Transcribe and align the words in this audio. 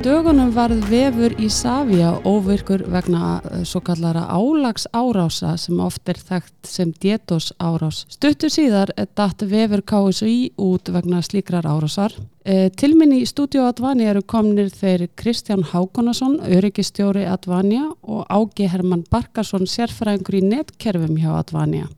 Dögunum 0.00 0.52
varð 0.54 0.86
vefur 0.88 1.34
í 1.36 1.48
Savia 1.52 2.12
óvirkur 2.24 2.84
vegna 2.90 3.40
eh, 3.44 3.62
svo 3.68 3.82
kallara 3.84 4.22
álags 4.32 4.86
árása 4.94 5.52
sem 5.60 5.80
oft 5.84 6.08
er 6.08 6.16
þekkt 6.16 6.70
sem 6.70 6.94
DDoS 7.02 7.50
árás. 7.60 8.04
Stuttu 8.12 8.48
síðar 8.52 8.94
datt 9.18 9.44
vefur 9.44 9.82
KSI 9.84 10.54
út 10.56 10.88
vegna 10.94 11.20
slíkrar 11.22 11.68
árásar. 11.68 12.14
E, 12.42 12.70
til 12.72 12.94
minni 12.98 13.20
í 13.22 13.28
stúdíu 13.28 13.66
Advani 13.68 14.08
eru 14.08 14.22
komnir 14.22 14.72
þeir 14.72 15.08
Kristján 15.18 15.66
Hákonason, 15.72 16.40
öryggistjóri 16.46 17.26
Advania 17.28 17.90
og 18.02 18.24
Ági 18.32 18.70
Herman 18.72 19.04
Barkarsson, 19.10 19.68
sérfræðingur 19.68 20.40
í 20.40 20.46
netkerfum 20.54 21.18
hjá 21.20 21.34
Advania 21.36 21.90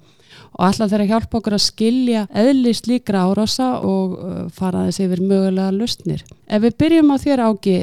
og 0.54 0.66
alltaf 0.68 0.90
þeirra 0.92 1.08
hjálpa 1.10 1.38
okkur 1.40 1.56
að 1.56 1.64
skilja 1.66 2.26
eðli 2.30 2.74
slíkra 2.76 3.24
árása 3.28 3.70
og 3.82 4.18
uh, 4.18 4.34
fara 4.54 4.86
þessi 4.88 5.08
yfir 5.08 5.24
mögulega 5.24 5.74
lustnir. 5.74 6.24
Ef 6.46 6.62
við 6.64 6.76
byrjum 6.82 7.14
á 7.14 7.16
þér 7.24 7.44
ági, 7.48 7.78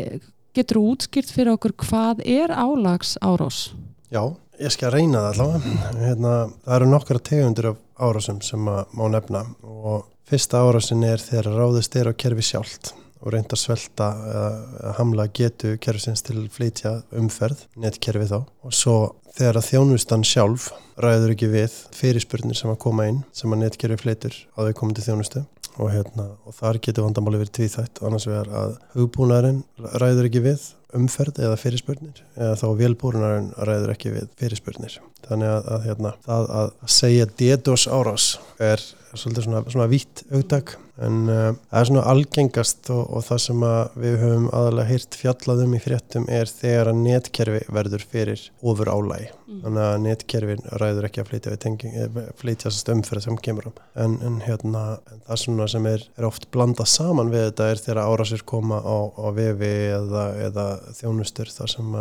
getur 0.55 0.79
þú 0.79 0.85
útskýrt 0.95 1.33
fyrir 1.35 1.55
okkur 1.55 1.75
hvað 1.85 2.23
er 2.27 2.53
álags 2.55 3.17
árás? 3.23 3.71
Já, 4.11 4.23
ég 4.59 4.73
skal 4.73 4.93
reyna 4.95 5.25
það 5.25 5.33
allavega. 5.33 5.91
Hérna, 5.99 6.33
það 6.63 6.79
eru 6.79 6.89
nokkara 6.93 7.25
tegundur 7.31 7.69
af 7.73 7.83
árásum 8.01 8.41
sem 8.45 8.65
má 8.65 9.05
nefna 9.11 9.45
og 9.61 10.07
fyrsta 10.27 10.63
árásin 10.63 11.05
er 11.05 11.21
þegar 11.21 11.53
ráðist 11.59 11.95
er 11.99 12.11
á 12.11 12.13
kerfi 12.15 12.45
sjálft 12.45 12.93
og 13.21 13.35
reynda 13.35 13.53
að 13.53 13.61
svelta 13.61 14.07
eða 14.31 14.93
hamla 14.97 15.27
getu 15.29 15.75
kerfisins 15.81 16.23
til 16.25 16.47
flytja 16.49 16.95
umferð, 17.17 17.67
netkerfi 17.77 18.27
þá 18.31 18.39
og 18.41 18.73
svo 18.73 18.95
þegar 19.37 19.59
að 19.59 19.67
þjónustan 19.69 20.25
sjálf 20.27 20.69
ræður 21.01 21.33
ekki 21.35 21.49
við 21.51 21.77
fyrirspurnir 21.95 22.57
sem 22.57 22.71
að 22.71 22.81
koma 22.83 23.07
inn 23.09 23.21
sem 23.35 23.53
að 23.53 23.63
netkerfi 23.63 23.99
flytur 24.01 24.37
á 24.55 24.59
því 24.65 24.75
komandi 24.77 25.05
þjónustu 25.05 25.43
og, 25.77 25.87
hérna, 25.93 26.27
og 26.45 26.55
þar 26.57 26.79
getur 26.83 27.07
vandamáli 27.07 27.41
verið 27.41 27.55
tvíþætt 27.57 28.01
annars 28.05 28.27
vegar 28.27 28.51
að 28.61 28.75
hugbúnarinn 28.97 29.63
ræður 30.01 30.27
ekki 30.27 30.43
við 30.49 30.67
umferð 30.97 31.41
eða 31.41 31.59
fyrirspurnir 31.59 32.23
eða 32.37 32.55
þá 32.61 32.67
velbúrunarinn 32.81 33.51
ræður 33.57 33.93
ekki 33.95 34.15
við 34.15 34.31
fyrirspurnir. 34.39 34.97
Þannig 35.27 35.51
að, 35.53 35.69
að, 35.75 35.83
hérna, 35.89 36.15
að, 36.25 36.49
að 36.61 36.71
segja 36.89 37.29
DDoS 37.39 37.87
árás 37.91 38.31
er 38.61 38.83
svolítið 39.17 39.45
svona, 39.45 39.61
svona 39.69 39.89
vitt 39.91 40.23
augdag 40.31 40.75
en 41.01 41.17
uh, 41.31 41.51
það 41.71 41.79
er 41.79 41.87
svona 41.89 42.03
algengast 42.11 42.89
og, 42.93 43.01
og 43.15 43.23
það 43.25 43.39
sem 43.45 43.63
við 44.03 44.17
höfum 44.21 44.47
aðalega 44.55 44.91
heyrt 44.91 45.17
fjallaðum 45.17 45.75
í 45.75 45.81
fréttum 45.81 46.27
er 46.31 46.49
þegar 46.51 46.91
að 46.91 47.01
netkerfi 47.05 47.61
verður 47.73 48.05
fyrir 48.11 48.43
ofur 48.61 48.91
álægi 48.91 49.29
mm. 49.31 49.61
þannig 49.65 49.85
að 49.87 49.95
netkerfin 50.05 50.65
ræður 50.83 51.07
ekki 51.09 51.23
að 51.23 51.31
flytja 51.31 51.55
eh, 51.55 52.19
flytjast 52.41 52.91
umfyrir 52.93 53.25
sem 53.25 53.39
kemur 53.47 53.71
um 53.71 53.79
en, 54.03 54.17
en 54.27 54.39
hérna 54.45 54.83
en 55.11 55.23
það 55.27 55.41
svona 55.45 55.69
sem 55.73 55.89
er, 55.91 56.05
er 56.17 56.27
oft 56.27 56.49
blandað 56.53 56.91
saman 56.93 57.33
við 57.33 57.47
þetta 57.49 57.69
er 57.71 57.83
þegar 57.85 58.03
árásir 58.05 58.45
koma 58.53 58.81
á, 58.83 58.97
á 59.15 59.27
vefi 59.35 59.73
eða, 59.97 60.27
eða 60.47 60.67
þjónustur 60.97 61.51
þar 61.53 61.73
sem 61.75 61.95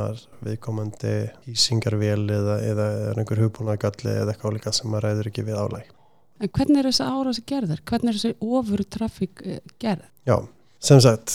viðkomandi 0.46 1.14
hýsingarvél 1.46 2.26
eða, 2.26 2.58
eða 2.72 2.90
einhver 3.14 3.44
hugbúnagalli 3.46 4.12
eða 4.12 4.34
eitthvað 4.34 4.58
líka 4.58 4.74
sem 4.76 5.00
ræður 5.00 5.32
ekki 5.32 5.46
við 5.48 5.58
álægi 5.60 5.88
En 6.40 6.48
hvernig 6.56 6.80
er 6.80 6.88
þessi 6.88 7.04
árasi 7.04 7.42
gerðar? 7.48 7.82
Hvernig 7.84 8.14
er 8.14 8.16
þessi 8.16 8.54
ofur 8.56 8.82
trafík 8.88 9.42
eh, 9.44 9.58
gerð? 9.82 10.06
Já, 10.24 10.38
sem 10.80 11.00
sagt, 11.04 11.34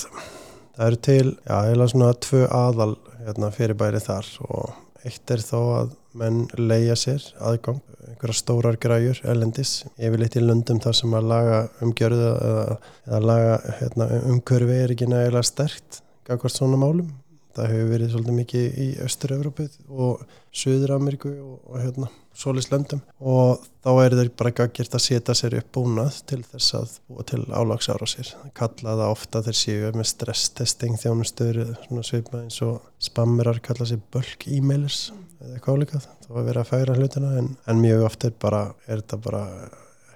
það 0.74 0.88
eru 0.88 1.00
til, 1.08 1.28
já, 1.46 1.58
eða 1.76 1.88
svona 1.92 2.16
tvö 2.26 2.40
aðal 2.50 2.96
hérna, 3.20 3.52
fyrirbæri 3.53 4.02
þar 4.02 4.31
og 4.48 5.06
eitt 5.06 5.34
er 5.36 5.44
þó 5.46 5.59
að 5.75 5.94
menn 6.18 6.40
leia 6.58 6.96
sér 6.98 7.22
aðgang, 7.44 7.84
einhverja 8.08 8.38
stórar 8.40 8.80
græjur 8.81 9.19
elendis, 9.30 9.84
yfirleitt 10.00 10.40
í 10.40 10.42
löndum 10.42 10.81
þar 10.81 10.98
sem 10.98 11.14
að 11.18 11.30
laga 11.30 11.59
umgjörðu 11.86 12.31
eða, 12.31 12.66
eða 13.06 13.22
laga 13.30 13.56
hérna, 13.81 14.09
umkörfi 14.31 14.80
er 14.80 14.96
ekki 14.96 15.09
nægilega 15.12 15.46
stert, 15.46 16.02
gafkvært 16.25 16.58
svona 16.58 16.81
málum. 16.81 17.14
Það 17.56 17.72
hefur 17.72 17.92
verið 17.94 18.12
svolítið 18.12 18.38
mikið 18.42 18.78
í 18.84 18.88
Östur-Európu 19.06 19.68
og 19.90 20.24
Suður-Ameríku 20.56 21.32
og, 21.40 21.58
og 21.72 21.82
hérna 21.82 22.10
solislöndum 22.36 23.02
og 23.24 23.64
þá 23.86 23.92
er 24.04 24.16
þeir 24.20 24.32
bara 24.38 24.54
gaggjert 24.58 24.98
að 24.98 25.04
setja 25.06 25.36
sér 25.38 25.56
upp 25.62 25.70
búnað 25.78 26.18
til 26.30 26.42
þess 26.44 26.76
að 26.80 26.96
búa 27.08 27.26
til 27.30 27.42
álagsára 27.48 28.10
sér. 28.10 28.32
Kalla 28.58 28.98
það 29.00 29.14
ofta 29.14 29.44
þeir 29.46 29.60
séu 29.60 29.94
með 29.96 30.10
stresstesting 30.12 31.00
þjónustöður 31.00 31.78
svipma 32.04 32.44
eins 32.44 32.60
og 32.66 32.82
spammerar 33.04 33.62
kalla 33.64 33.88
sér 33.88 34.04
bulk 34.12 34.48
e-mailers 34.52 35.08
eða 35.40 35.56
eitthvað 35.56 35.80
álikað. 35.80 36.10
Það 36.26 36.36
var 36.38 36.50
verið 36.50 36.64
að 36.64 36.72
færa 36.74 36.98
hlutina 37.00 37.32
en, 37.40 37.50
en 37.72 37.82
mjög 37.82 38.06
ofta 38.10 38.30
er, 38.30 38.36
bara, 38.42 38.62
er 38.88 39.04
þetta 39.04 39.22
bara 39.30 39.46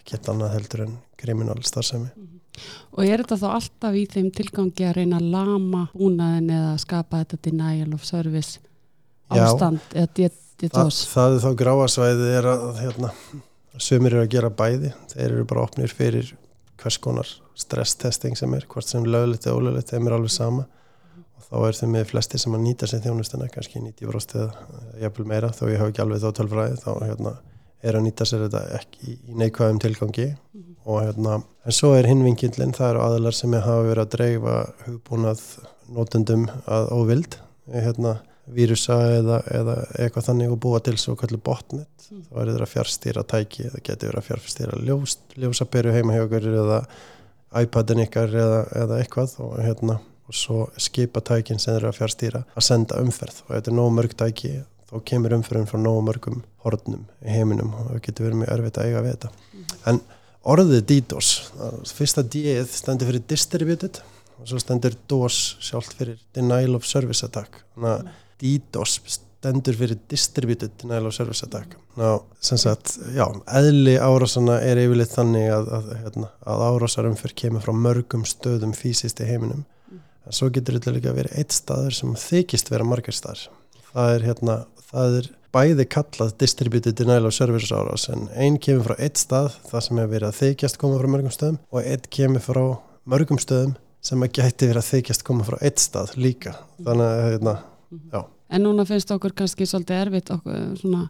ekkert 0.02 0.34
annað 0.34 0.56
heldur 0.58 0.86
en 0.88 1.00
kriminal 1.20 1.62
starfsemi. 1.64 2.10
Mm 2.10 2.28
-hmm. 2.28 2.39
Og 2.96 3.06
er 3.06 3.24
þetta 3.24 3.38
þá 3.44 3.47
alltaf 3.53 3.96
í 3.96 4.06
þeim 4.09 4.30
tilgangi 4.36 4.88
að 4.90 4.97
reyna 5.00 5.20
að 5.20 5.31
lama 5.36 5.86
búnaðin 5.94 6.52
eða 6.58 6.75
skapa 6.81 7.24
þetta 7.24 7.42
denial 7.50 7.94
of 7.96 8.06
service 8.08 8.59
ástand 9.30 9.81
Já. 9.94 10.06
eða 10.06 10.31
Þa, 10.59 10.90
það 10.92 11.34
er 11.34 11.40
þá 11.40 11.52
gráasvæði 11.56 12.31
er 12.36 12.46
að 12.52 12.80
hérna, 12.81 13.09
sömur 13.80 14.12
eru 14.12 14.25
að 14.25 14.34
gera 14.34 14.50
bæði. 14.52 14.90
Þeir 15.14 15.28
eru 15.30 15.46
bara 15.47 15.62
opnir 15.64 15.94
fyrir 15.96 16.34
hvers 16.80 16.97
konar 17.00 17.30
stresstesting 17.59 18.36
sem 18.36 18.52
er 18.58 18.66
hvort 18.68 18.88
sem 18.88 19.06
lögulegt 19.08 19.47
eða 19.47 19.56
ólögulegt, 19.56 19.94
þeim 19.94 20.09
er 20.09 20.16
alveg 20.18 20.34
sama. 20.34 20.66
Og 21.40 21.46
þá 21.47 21.56
er 21.70 21.80
þeim 21.80 21.96
með 21.96 22.09
flesti 22.12 22.41
sem 22.44 22.58
að 22.58 22.66
nýta 22.66 22.90
sér 22.91 23.03
þjónustuna, 23.06 23.47
kannski 23.53 23.80
90% 23.86 24.36
eða 24.41 24.84
jafnvel 25.06 25.28
meira, 25.31 25.53
þó 25.56 25.64
ég 25.72 25.80
hafa 25.80 25.94
ekki 25.94 26.03
alveg 26.03 26.26
þá 26.26 26.30
tölfræði 26.41 26.81
þá 26.84 26.90
hérna, 27.06 27.34
er 27.84 27.95
að 27.95 28.06
nýta 28.06 28.28
sér 28.28 28.45
þetta 28.47 28.63
ekki 28.79 29.13
í 29.16 29.35
neikvæðum 29.40 29.79
tilgangi 29.84 30.28
mm 30.29 30.62
-hmm. 30.62 30.78
og 30.85 31.03
hérna, 31.03 31.41
en 31.66 31.75
svo 31.75 31.94
er 31.95 32.07
hinvingillin 32.07 32.73
það 32.75 32.90
eru 32.90 33.03
aðlar 33.06 33.38
sem 33.38 33.53
hafa 33.53 33.84
verið 33.88 34.03
að 34.06 34.16
dreifa 34.16 34.56
hugbúnað 34.88 35.44
nótundum 35.90 36.50
að 36.66 36.91
óvild 36.91 37.40
hérna 37.69 38.19
vírusa 38.50 38.97
eða, 39.19 39.40
eða 39.53 39.75
eitthvað 40.00 40.28
þannig 40.29 40.53
og 40.53 40.59
búa 40.63 40.81
til 40.84 40.97
svo 40.97 41.16
kallur 41.19 41.41
botnet 41.44 42.09
mm. 42.09 42.25
þá 42.29 42.41
er 42.41 42.51
að 42.56 42.72
fjárstýra 42.73 43.23
tæki 43.23 43.69
það 43.69 43.84
getur 43.84 44.09
verið 44.09 44.22
að 44.22 44.28
fjárstýra 44.29 44.81
ljós, 44.88 45.17
ljósaperu 45.38 45.94
heima 45.94 46.16
hjá 46.16 46.25
okkur 46.25 46.50
eða 46.63 46.79
iPadin 47.59 48.03
ykkar 48.06 48.34
eða, 48.34 48.59
eða 48.84 49.00
eitthvað 49.01 49.35
og, 49.46 49.56
hérna, 49.66 50.00
og 50.29 50.38
svo 50.38 50.67
skipa 50.81 51.22
tækin 51.25 51.61
sem 51.61 51.78
eru 51.78 51.90
að 51.90 52.01
fjárstýra 52.01 52.44
að 52.53 52.67
senda 52.67 53.00
umferð 53.03 53.44
og 53.47 53.56
þetta 53.56 53.72
er 53.72 53.79
nóg 53.79 53.96
mörg 53.97 54.17
tæki 54.17 54.56
þá 54.90 54.96
kemur 55.12 55.36
umferðin 55.38 55.70
frá 55.70 55.80
nóg 55.82 56.00
mörgum 56.08 56.44
hornum 56.66 57.04
í 57.24 57.34
heiminum 57.34 57.74
og 57.78 57.92
það 57.92 58.02
getur 58.08 58.28
verið 58.28 58.42
mjög 58.44 58.54
erfitt 58.56 58.80
að 58.80 58.90
eiga 58.90 59.04
við 59.06 59.16
þetta. 59.16 59.34
Mm. 59.54 59.68
en 59.92 60.02
orðið 60.50 60.86
DDoS 60.90 61.34
fyrsta 61.94 62.24
D-ið 62.24 62.74
stendur 62.74 63.12
fyrir 63.12 63.28
distributed 63.30 64.02
og 64.40 64.50
svo 64.50 64.62
stendur 64.64 64.96
DOS 65.12 65.40
sjálft 65.64 65.98
fyrir 66.00 66.20
denial 66.36 66.80
of 66.80 66.88
service 66.88 67.26
attack. 67.28 67.62
Þannig 67.76 67.96
að 67.96 68.08
mm 68.08 68.18
DDoS 68.40 69.00
stendur 69.04 69.76
fyrir 69.76 70.00
Distributed 70.12 70.72
Denial 70.82 71.10
of 71.10 71.16
Service 71.16 71.46
Attack. 71.46 71.76
Ná, 72.00 72.20
sem 72.44 72.60
sagt, 72.60 72.98
já, 73.16 73.26
eðli 73.60 73.98
árásana 74.00 74.60
er 74.64 74.80
yfirleitt 74.80 75.14
þannig 75.16 75.48
að, 75.56 75.72
að, 75.76 75.90
hérna, 76.04 76.32
að 76.48 76.64
árásarum 76.70 77.18
fyrir 77.20 77.36
kemur 77.44 77.64
frá 77.64 77.76
mörgum 77.76 78.26
stöðum 78.28 78.74
fysiskt 78.76 79.20
í 79.24 79.28
heiminum. 79.28 79.66
Mm. 79.90 80.02
en 80.28 80.38
svo 80.40 80.52
getur 80.56 80.80
þetta 80.80 80.96
líka 80.96 81.16
verið 81.16 81.40
eitt 81.42 81.56
staður 81.56 81.96
sem 82.00 82.16
þykist 82.20 82.72
vera 82.72 82.88
margar 82.88 83.16
staðar 83.16 83.48
það 83.90 84.16
er 84.16 84.28
hérna, 84.28 84.58
það 84.92 85.18
er 85.20 85.30
bæði 85.56 85.86
kallað 85.90 86.36
Distributed 86.42 86.98
Denial 87.00 87.26
of 87.30 87.34
Service 87.34 87.74
árás 87.74 88.08
en 88.14 88.28
einn 88.38 88.58
kemur 88.62 88.86
frá 88.92 88.96
eitt 89.02 89.18
stað 89.22 89.56
það 89.70 89.86
sem 89.88 89.98
hefur 90.02 90.14
verið 90.14 90.28
að 90.30 90.40
þykjast 90.44 90.78
koma 90.82 91.00
frá 91.02 91.09
mörgum 91.16 91.34
stöðum 91.34 91.59
og 91.72 91.82
einn 91.84 92.09
kemur 92.18 92.46
frá 92.46 92.64
mörgum 93.09 93.41
stöðum 93.41 93.76
sem 94.02 94.22
að 94.24 94.36
gæti 94.40 94.70
verið 94.70 94.82
að 94.84 94.91
þykjast 94.94 95.26
koma 95.28 95.44
frá 95.47 95.58
eitt 95.66 95.82
stað 95.84 96.14
líka 96.22 96.56
þannig 96.86 97.09
að 97.09 97.26
hérna 97.30 97.58
Mhm. 97.90 98.12
Já. 98.14 98.20
En 98.53 98.62
núna 98.62 98.84
finnst 98.86 99.09
okkur 99.09 99.34
kannski 99.34 99.66
svolítið 99.66 100.02
erfitt 100.03 100.28
okkur 100.30 100.76
svona 100.78 101.09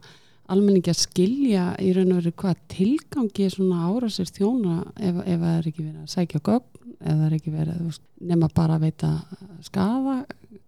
almenningi 0.49 0.91
að 0.91 1.01
skilja 1.03 1.65
í 1.81 1.93
raun 1.95 2.13
og 2.13 2.21
veru 2.21 2.33
hvað 2.41 2.59
tilgangi 2.73 3.49
svona 3.53 3.87
árásir 3.89 4.29
þjóna 4.33 4.81
ef, 4.97 5.21
ef 5.23 5.39
það 5.39 5.55
er 5.55 5.71
ekki 5.71 5.85
verið 5.85 6.03
að 6.03 6.11
sækja 6.15 6.43
gögn 6.49 6.93
ef 6.99 7.09
það 7.13 7.25
er 7.27 7.37
ekki 7.37 7.55
verið 7.55 7.99
nema 8.31 8.51
bara 8.55 8.77
að 8.77 8.85
veita 8.87 9.13
skafa 9.65 10.19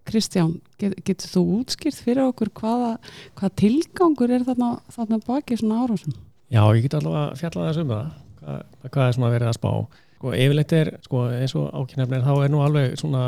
Kristján, 0.07 0.55
get, 0.81 0.95
getur 1.05 1.29
þú 1.29 1.41
útskýrt 1.59 1.99
fyrir 2.01 2.25
okkur 2.31 2.49
hvaða, 2.57 2.95
hvaða 3.37 3.51
tilgangur 3.61 4.33
er 4.33 4.45
þarna, 4.47 4.71
þarna 4.91 5.19
baki 5.27 5.57
svona 5.59 5.83
árásum? 5.83 6.15
Já, 6.51 6.63
ég 6.73 6.87
get 6.87 6.95
allavega 6.97 7.27
að 7.27 7.41
fjalla 7.43 7.67
þess 7.67 7.83
um 7.83 7.91
það 7.93 8.07
hvað, 8.41 8.63
hvað 8.87 9.03
er 9.05 9.17
svona 9.17 9.31
verið 9.35 9.51
að 9.51 9.57
spá. 9.59 9.71
Sko, 10.15 10.33
yfirleitt 10.37 10.73
er, 10.77 10.91
sko, 11.05 11.21
eins 11.37 11.55
og 11.57 11.69
ákynafnir 11.73 12.25
þá 12.25 12.33
er 12.33 12.51
nú 12.53 12.63
alveg 12.65 12.97
svona 12.99 13.23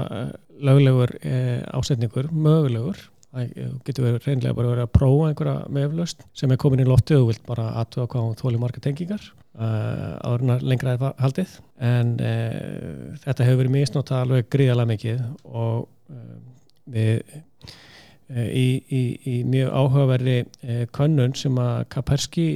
löglegur 0.64 1.16
eh, 1.22 1.62
ásetningur, 1.74 2.30
mögulegur 2.34 3.00
það 3.34 3.78
getur 3.88 4.06
verið 4.08 4.28
reynlega 4.28 4.58
bara 4.58 4.74
verið 4.74 4.86
að 4.86 4.92
prófa 4.94 5.30
einhverja 5.30 5.72
meðflöst 5.78 6.26
sem 6.38 6.54
er 6.54 6.60
komin 6.62 6.84
í 6.84 6.88
lottu 6.88 7.18
og 7.20 7.32
vilt 7.32 7.46
bara 7.48 7.72
aðtöða 7.82 8.10
hvað 8.12 8.28
hún 8.28 8.38
þóli 8.42 8.62
marga 8.62 8.84
tengingar 8.84 9.24
uh, 9.58 10.20
áðurna 10.22 10.60
lengra 10.62 10.96
er 10.96 11.08
haldið. 11.22 11.56
En 11.84 12.14
uh, 12.20 13.16
þetta 13.24 13.48
hefur 13.48 13.64
verið 13.64 13.76
misnóta 13.78 14.22
alveg 14.22 14.50
gríðalega 14.54 14.92
mikið 14.94 15.24
og 15.50 15.88
uh, 16.14 16.38
við 16.94 17.24
í, 18.34 18.68
í, 18.90 19.02
í 19.30 19.36
mjög 19.46 19.74
áhugaverði 19.78 20.38
könnun 20.96 21.36
sem 21.38 21.58
að 21.62 21.84
Kaperski 21.94 22.48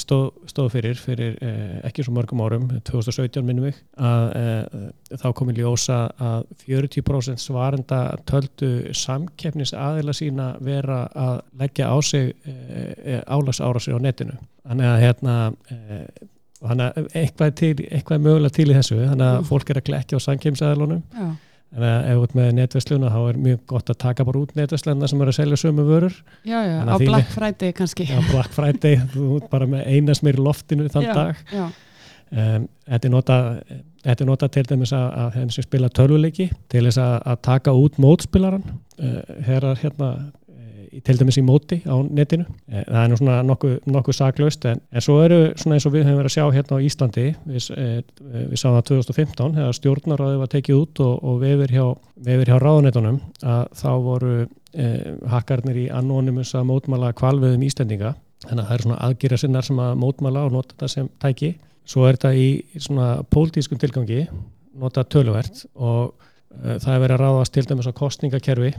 stóð, 0.00 0.30
stóð 0.50 0.68
fyrir 0.76 0.98
fyrir 1.00 1.36
eh, 1.42 1.78
ekki 1.88 2.04
svo 2.06 2.14
mörgum 2.16 2.40
árum 2.44 2.68
2017 2.86 3.44
minnum 3.46 3.66
við 3.68 3.78
að 3.98 4.26
eh, 4.40 4.90
þá 5.20 5.26
komi 5.38 5.54
ljósa 5.56 5.98
að 6.22 6.46
40% 6.66 7.42
svarenda 7.42 8.00
töldu 8.28 8.72
samkeppnis 8.96 9.74
aðila 9.76 10.14
sína 10.16 10.52
vera 10.64 11.04
að 11.14 11.40
leggja 11.60 11.90
á 11.92 11.96
sig 12.02 12.32
eh, 12.46 13.20
álags 13.26 13.60
ára 13.60 13.80
sig 13.80 13.94
á 13.94 14.00
netinu. 14.02 14.38
Þannig 14.68 14.90
að 14.92 15.00
hérna 15.06 15.36
eh, 15.70 16.06
að 16.62 17.08
eitthvað 17.18 17.54
til, 17.58 17.72
eitthvað 17.90 18.20
mögulega 18.22 18.54
til 18.54 18.68
í 18.70 18.76
þessu 18.76 19.00
þannig 19.00 19.26
að 19.26 19.38
Mm. 19.42 19.48
fólk 19.48 19.70
er 19.70 19.80
að 19.80 19.88
glekja 19.88 20.18
á 20.18 20.26
samkeppnisaðilunum. 20.26 21.02
Já, 21.10 21.30
en 21.76 21.84
ef 22.12 22.22
ert 22.26 22.34
með 22.36 22.50
netversluna 22.58 23.08
þá 23.12 23.20
er 23.30 23.38
mjög 23.46 23.60
gott 23.66 23.88
að 23.90 23.98
taka 23.98 24.24
bara 24.28 24.38
út 24.42 24.50
netversluna 24.58 25.08
sem 25.08 25.20
eru 25.24 25.32
að 25.32 25.38
selja 25.38 25.56
sömu 25.56 25.86
vörur. 25.88 26.12
Já, 26.44 26.58
já, 26.68 26.74
á 26.84 26.92
að 26.92 26.98
þín- 27.00 27.08
Black 27.08 27.30
Friday 27.32 27.72
kannski. 27.72 28.04
Já, 28.10 28.20
Black 28.30 28.52
Friday, 28.52 28.96
þú 29.14 29.36
ert 29.40 29.48
bara 29.50 29.66
með 29.66 29.86
eina 29.86 30.14
smir 30.14 30.36
í 30.36 30.44
loftinu 30.44 30.88
þann 30.92 31.08
já, 31.08 31.14
dag. 31.14 31.36
um, 32.32 32.68
Þetta 32.92 33.04
er 33.08 33.10
nota 33.10 33.36
er 34.04 34.24
nota 34.26 34.48
til 34.48 34.64
dæmis 34.66 34.90
að, 34.92 35.08
að 35.22 35.34
henni 35.38 35.52
sem 35.54 35.62
spila 35.62 35.88
tölvuleiki 35.88 36.48
til 36.68 36.82
þess 36.88 36.98
að, 36.98 37.12
að 37.30 37.36
taka 37.46 37.70
út 37.72 37.98
mótspilaran 38.02 38.64
uh, 38.98 39.20
herrar 39.46 39.76
hérna 39.78 40.08
uh, 40.10 40.18
í- 40.18 40.41
til 41.00 41.16
dæmis 41.18 41.38
í 41.40 41.44
móti 41.44 41.78
á 41.88 41.96
netinu. 42.04 42.44
Eh, 42.68 42.84
það 42.84 43.00
er 43.02 43.10
nú 43.10 43.18
svona 43.20 43.36
nokkuð, 43.48 43.74
nokkuð 43.94 44.16
saklaust 44.18 44.66
en, 44.68 44.82
en 44.92 45.04
svo 45.04 45.18
eru 45.24 45.40
svona 45.56 45.78
eins 45.78 45.86
og 45.88 45.94
við 45.94 46.06
höfum 46.06 46.20
verið 46.20 46.30
að 46.30 46.36
sjá 46.36 46.44
hérna 46.56 46.78
á 46.78 46.84
Íslandi 46.88 47.26
við, 47.48 47.68
eh, 47.80 48.00
við 48.52 48.60
sáum 48.60 48.76
það 48.76 48.86
2015 48.90 49.56
þegar 49.58 49.78
stjórnaráðið 49.78 50.42
var 50.42 50.52
tekið 50.52 50.80
út 50.82 51.02
og, 51.06 51.14
og 51.24 51.40
vefir 51.42 51.76
hjá, 51.76 51.84
vefir 52.28 52.52
hjá 52.52 52.58
ráðanetunum 52.60 53.20
að 53.54 53.62
þá 53.80 53.90
voru 54.06 54.34
eh, 54.42 55.12
hakkarnir 55.32 55.82
í 55.84 55.88
Anonymous 55.92 56.54
að 56.58 56.68
mótmala 56.70 57.12
kvalveðum 57.16 57.66
Íslendinga. 57.68 58.14
Þannig 58.42 58.64
að 58.64 58.68
það 58.68 58.74
eru 58.76 58.88
svona 58.88 59.02
aðgýra 59.06 59.38
sinnar 59.38 59.68
sem 59.68 59.80
að 59.82 60.00
mótmala 60.02 60.46
og 60.48 60.56
nota 60.56 60.74
þetta 60.74 60.90
sem 60.90 61.12
tæki. 61.22 61.54
Svo 61.88 62.06
er 62.06 62.18
þetta 62.18 62.34
í 62.38 62.48
svona 62.78 63.14
pólitískum 63.30 63.80
tilgangi 63.80 64.26
nota 64.78 65.04
töluvert 65.04 65.64
og 65.74 66.12
uh, 66.12 66.76
það 66.80 66.94
er 66.94 67.02
verið 67.04 67.16
að 67.16 67.22
ráðast 67.22 67.54
til 67.56 67.66
dæmis 67.68 67.88
á 67.90 67.92
kostningakerfi 67.96 68.72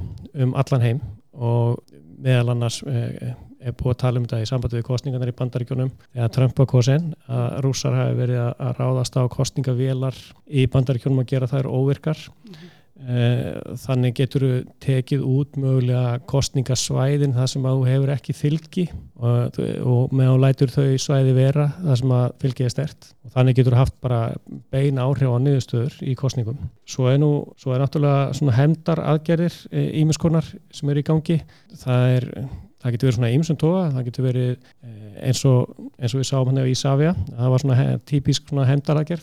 um 0.43 0.55
allan 0.59 0.85
heim 0.85 1.01
og 1.33 1.81
meðal 2.23 2.53
annars 2.53 2.77
uh, 2.87 3.33
er 3.63 3.75
búið 3.79 3.93
að 3.93 3.99
tala 4.03 4.19
um 4.19 4.25
þetta 4.27 4.41
í 4.43 4.47
sambandi 4.49 4.79
við 4.79 4.85
kostningarnar 4.89 5.31
í 5.31 5.35
bandaríkjunum 5.39 5.91
þegar 6.13 6.31
Trump 6.35 6.57
var 6.59 6.69
kosin 6.73 7.09
að 7.31 7.57
rússar 7.63 7.95
hafi 7.95 8.17
verið 8.19 8.41
að- 8.43 8.73
ráðast 8.79 9.15
á 9.19 9.23
kostningavélar 9.31 10.17
í 10.51 10.65
bandaríkjunum 10.73 11.21
að 11.23 11.29
gera 11.31 11.47
þær 11.51 11.69
óvirkar. 11.71 12.19
Eh, 12.51 12.72
þannig 13.83 14.13
getur 14.15 14.43
þú 14.45 14.51
tekið 14.83 15.23
út 15.27 15.57
mögulega 15.59 16.19
kostningasvæðin 16.29 17.35
það 17.35 17.49
sem 17.53 17.67
að 17.67 17.77
þú 17.79 17.87
hefur 17.89 18.11
ekki 18.15 18.35
fylgi 18.37 18.85
og, 19.19 19.59
og 19.83 20.13
með 20.15 20.31
þú 20.31 20.37
lætur 20.43 20.73
þau 20.73 20.85
svæði 21.03 21.35
vera 21.37 21.67
það 21.81 21.99
sem 22.01 22.13
að 22.17 22.25
fylgi 22.43 22.67
er 22.67 22.73
stert. 22.73 23.09
Og 23.25 23.35
þannig 23.35 23.59
getur 23.59 23.75
þú 23.75 23.81
haft 23.83 23.97
bara 24.03 24.21
bein 24.73 25.01
áhrif 25.03 25.31
á 25.33 25.37
niðurstöður 25.43 25.99
í 26.07 26.15
kostningum 26.19 26.59
svo 26.87 27.07
er 27.11 27.19
nú, 27.23 27.31
svo 27.59 27.75
er 27.75 27.83
náttúrulega 27.83 28.33
svona 28.39 28.57
hemdar 28.59 29.03
aðgerðir 29.13 29.57
ímiskonar 30.03 30.47
sem 30.73 30.93
eru 30.93 31.03
í 31.03 31.07
gangi. 31.07 31.39
Það 31.83 32.15
er 32.17 32.29
það 32.83 32.95
getur 32.97 33.07
verið 33.07 33.15
svona 33.15 33.31
ýmsum 33.31 33.57
toga, 33.61 33.83
það 33.93 34.07
getur 34.09 34.25
verið 34.27 34.49
eh, 34.83 35.27
eins 35.29 35.39
og, 35.47 35.69
eins 35.95 36.11
og 36.11 36.19
við 36.19 36.27
sáum 36.27 36.49
hann 36.51 36.59
í 36.67 36.73
Savia, 36.75 37.13
það 37.29 37.53
var 37.53 37.63
svona 37.63 37.85
típisk 38.11 38.49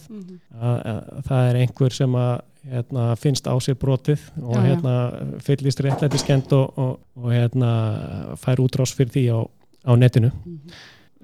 Mhm. 0.09 0.38
að, 0.56 0.79
að 0.94 1.26
það 1.29 1.50
er 1.50 1.59
einhver 1.61 1.93
sem 1.93 2.17
að 2.17 2.33
hérna, 2.69 3.15
finnst 3.17 3.49
á 3.49 3.55
sér 3.62 3.79
brotið 3.81 4.23
og 4.43 4.57
Já, 4.59 4.62
hérna, 4.69 4.95
fyllist 5.45 5.81
réttlæti 5.85 6.21
skend 6.21 6.53
og, 6.57 6.79
og, 6.79 6.99
og 7.17 7.33
hérna, 7.33 7.71
fær 8.41 8.62
útrás 8.62 8.93
fyrir 8.97 9.12
því 9.15 9.25
á, 9.33 9.39
á 9.89 9.93
netinu. 9.97 10.33
Mhm. 10.45 10.75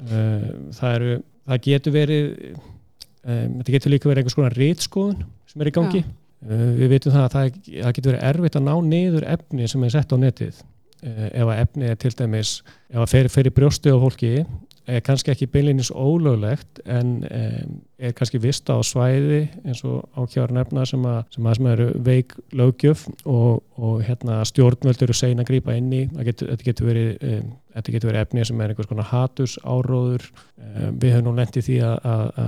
uh, 0.06 0.46
það, 0.76 0.94
eru, 0.94 1.18
það 1.46 1.64
getur 1.68 1.96
verið 1.96 2.30
um, 2.54 3.58
þetta 3.58 3.74
getur 3.76 3.94
líka 3.94 4.10
verið 4.10 4.22
einhvers 4.22 4.38
konar 4.38 4.56
rítskoðun 4.56 5.26
sem 5.50 5.60
er 5.60 5.72
í 5.72 5.74
gangi. 5.76 6.04
Uh, 6.46 6.70
við 6.78 6.94
vitum 6.96 7.16
það 7.16 7.26
að 7.26 7.34
það, 7.36 7.60
það 7.74 7.98
getur 7.98 8.12
verið 8.12 8.30
erfitt 8.30 8.56
að 8.56 8.66
ná 8.68 8.74
niður 8.86 9.28
efni 9.36 9.68
sem 9.68 9.84
er 9.84 9.94
sett 9.96 10.12
á 10.12 10.16
netið. 10.20 10.62
Uh, 11.04 11.26
ef 11.28 11.44
að 11.44 11.60
efni 11.64 11.90
er 11.90 12.00
til 12.00 12.14
dæmis 12.16 12.60
ef 12.88 13.02
að 13.02 13.12
fer, 13.12 13.28
fer 13.32 13.50
í 13.50 13.52
brjósti 13.52 13.92
á 13.92 13.98
fólki 14.00 14.32
er 14.86 15.02
kannski 15.02 15.32
ekki 15.32 15.48
beinleinis 15.50 15.90
ólöglegt 15.90 16.80
en 16.86 17.18
um, 17.26 17.78
er 17.98 18.12
kannski 18.16 18.38
vista 18.40 18.76
á 18.76 18.80
svæði 18.84 19.46
eins 19.64 19.80
og 19.88 20.04
ákjáður 20.16 20.52
nefna 20.58 20.84
sem 20.88 21.04
að, 21.08 21.20
sem 21.32 21.46
að, 21.48 21.54
sem 21.56 21.68
eru 21.70 21.86
veik 22.04 22.34
löggjöf 22.56 23.06
og, 23.24 23.62
og 23.80 24.02
hérna 24.04 24.42
stjórnvöld 24.48 25.04
eru 25.06 25.16
sein 25.16 25.40
að 25.40 25.48
grípa 25.50 25.76
inn 25.76 25.88
í. 25.92 26.02
Það 26.12 26.28
getur, 26.28 26.50
þetta, 26.52 26.66
getur 26.66 26.90
verið, 26.90 27.08
um, 27.30 27.54
þetta 27.76 27.94
getur 27.94 28.10
verið 28.10 28.26
efni 28.26 28.44
sem 28.48 28.60
er 28.60 28.74
einhvers 28.74 28.90
konar 28.90 29.08
hatus, 29.08 29.56
áróður. 29.64 30.28
Um, 30.56 30.98
við 31.00 31.16
höfum 31.16 31.30
nú 31.30 31.34
lendið 31.38 31.68
því 31.70 31.78
að, 31.88 32.42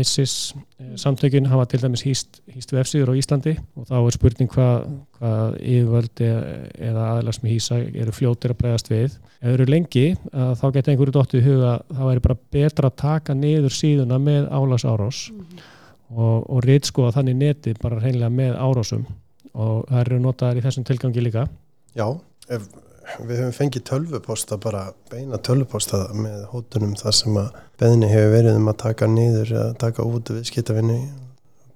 ISIS 0.00 0.34
eh, 0.80 0.92
samtökin 0.98 1.48
hafa 1.50 1.68
til 1.70 1.80
dæmis 1.82 2.04
hýst, 2.06 2.42
hýst 2.50 2.74
vefsíður 2.74 3.14
á 3.14 3.18
Íslandi 3.18 3.56
og 3.78 3.88
þá 3.88 3.96
er 4.00 4.14
spurning 4.14 4.50
hvað, 4.50 4.86
hvað 5.18 5.56
yfirvöld 5.60 6.22
eða, 6.26 6.44
eða 6.90 7.08
aðeins 7.14 7.40
sem 7.40 7.50
hýsa 7.50 7.80
eru 7.82 8.14
fljótir 8.14 8.54
að 8.54 8.62
bregðast 8.62 8.90
við. 8.90 9.18
Ef 9.40 9.46
þau 9.48 9.54
eru 9.56 9.66
lengi 9.70 10.06
þá 10.30 10.66
geta 10.74 10.92
einhverju 10.92 11.14
dóttið 11.16 11.40
í 11.40 11.46
huga 11.46 11.74
það 11.88 12.10
væri 12.10 12.24
bara 12.26 12.38
betra 12.54 12.90
að 12.90 12.98
taka 13.00 13.36
niður 13.36 13.74
síðuna 13.74 14.18
með 14.22 14.50
álags 14.84 15.30
árás 15.30 15.30
Mhm. 15.30 15.64
og, 16.16 16.50
og 16.50 16.62
reytskoða 16.64 17.12
þannig 17.18 17.36
netið 17.38 17.80
bara 17.82 18.00
hreinlega 18.00 18.30
með 18.34 18.56
árásum 18.58 19.04
og 19.54 19.84
það 19.88 20.00
eru 20.04 20.18
notaðar 20.24 20.56
í 20.60 20.62
þessum 20.64 20.84
tilgangi 20.88 21.22
líka 21.22 21.48
Já, 21.96 22.06
ef 22.48 22.68
við 23.26 23.40
höfum 23.40 23.54
fengið 23.56 23.82
tölvuposta 23.88 24.56
bara 24.62 24.92
beina 25.10 25.38
tölvuposta 25.38 26.04
með 26.14 26.44
hótunum 26.52 26.92
þar 26.98 27.12
sem 27.14 27.34
að 27.40 27.48
beðni 27.80 28.08
hefur 28.10 28.34
verið 28.36 28.56
um 28.60 28.68
að 28.70 28.76
taka 28.84 29.06
niður 29.10 29.50
eða 29.50 29.72
taka 29.78 30.02
út 30.06 30.30
við 30.30 30.44
skitafinni 30.50 30.98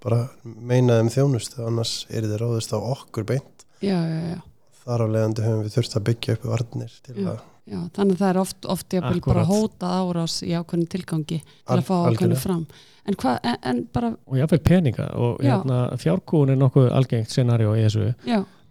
bara 0.05 0.29
meina 0.45 1.01
þeim 1.01 1.11
þjónustu 1.15 1.65
annars 1.67 2.07
er 2.11 2.23
þið 2.29 2.39
ráðist 2.43 2.75
á 2.75 2.79
okkur 2.79 3.25
beint 3.25 3.65
já, 3.83 3.97
já, 3.99 4.21
já, 4.35 4.39
þar 4.85 5.01
á 5.03 5.07
leiðandi 5.15 5.43
höfum 5.47 5.65
við 5.65 5.75
þurft 5.79 5.97
að 5.99 6.05
byggja 6.11 6.37
upp 6.39 6.45
varnir 6.53 6.93
til 7.03 7.17
Já. 7.25 7.29
að 7.35 7.41
já, 7.69 7.79
þannig 7.97 8.17
að 8.17 8.23
það 8.23 8.31
er 8.33 8.41
oft, 8.43 8.59
oft 8.75 8.97
jafnvel 8.97 9.21
bara 9.25 9.45
Akkúrat. 9.45 9.53
hótað 9.53 9.95
árás 10.01 10.35
í 10.45 10.51
ákveðinu 10.57 10.91
tilgangi 10.95 11.39
til 11.41 11.65
Al- 11.67 11.79
að 11.79 11.87
fá 11.89 11.95
ákveðinu 12.11 12.41
fram. 12.41 12.67
En, 13.05 13.17
hva, 13.21 13.37
en, 13.45 13.57
en 13.71 13.81
bara, 13.93 14.11
og 14.27 14.37
jáfnveil 14.41 14.63
peninga 14.65 15.07
og 15.21 15.41
hérna, 15.45 15.79
fjárkúun 16.01 16.53
er 16.55 16.61
nokkuð 16.61 16.91
algengt 16.97 17.33
scenario 17.33 17.75
í 17.77 17.83
þessu. 17.85 18.13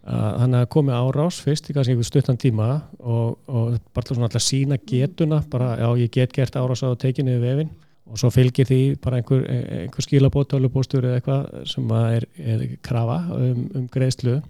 Að 0.04 0.34
hann 0.42 0.54
að 0.58 0.66
komi 0.74 0.92
árás 0.92 1.38
fyrst 1.40 1.70
í 1.70 1.74
kannski 1.76 1.94
einhver 1.94 2.04
stuttan 2.04 2.36
tíma 2.36 2.66
og, 3.00 3.38
og 3.48 3.78
bara 3.96 4.10
svona 4.10 4.26
alltaf 4.28 4.42
sína 4.44 4.76
getuna 4.84 5.38
bara 5.48 5.78
já 5.80 5.86
ég 6.02 6.10
get 6.12 6.34
gert 6.36 6.58
árás 6.60 6.82
á 6.84 6.92
tekinu 7.00 7.38
við 7.38 7.46
vefin 7.46 7.70
og 8.04 8.18
svo 8.20 8.28
fylgir 8.28 8.68
því 8.68 8.80
bara 9.00 9.16
einhver, 9.22 9.46
einhver 9.48 10.04
skilabót, 10.04 10.50
tölubóstur 10.52 11.06
eða 11.08 11.22
eitthvað 11.22 11.46
sem 11.70 11.94
er, 11.96 12.26
er 12.36 12.64
krafa 12.84 13.16
um, 13.32 13.62
um 13.80 13.86
greiðslu. 13.88 14.42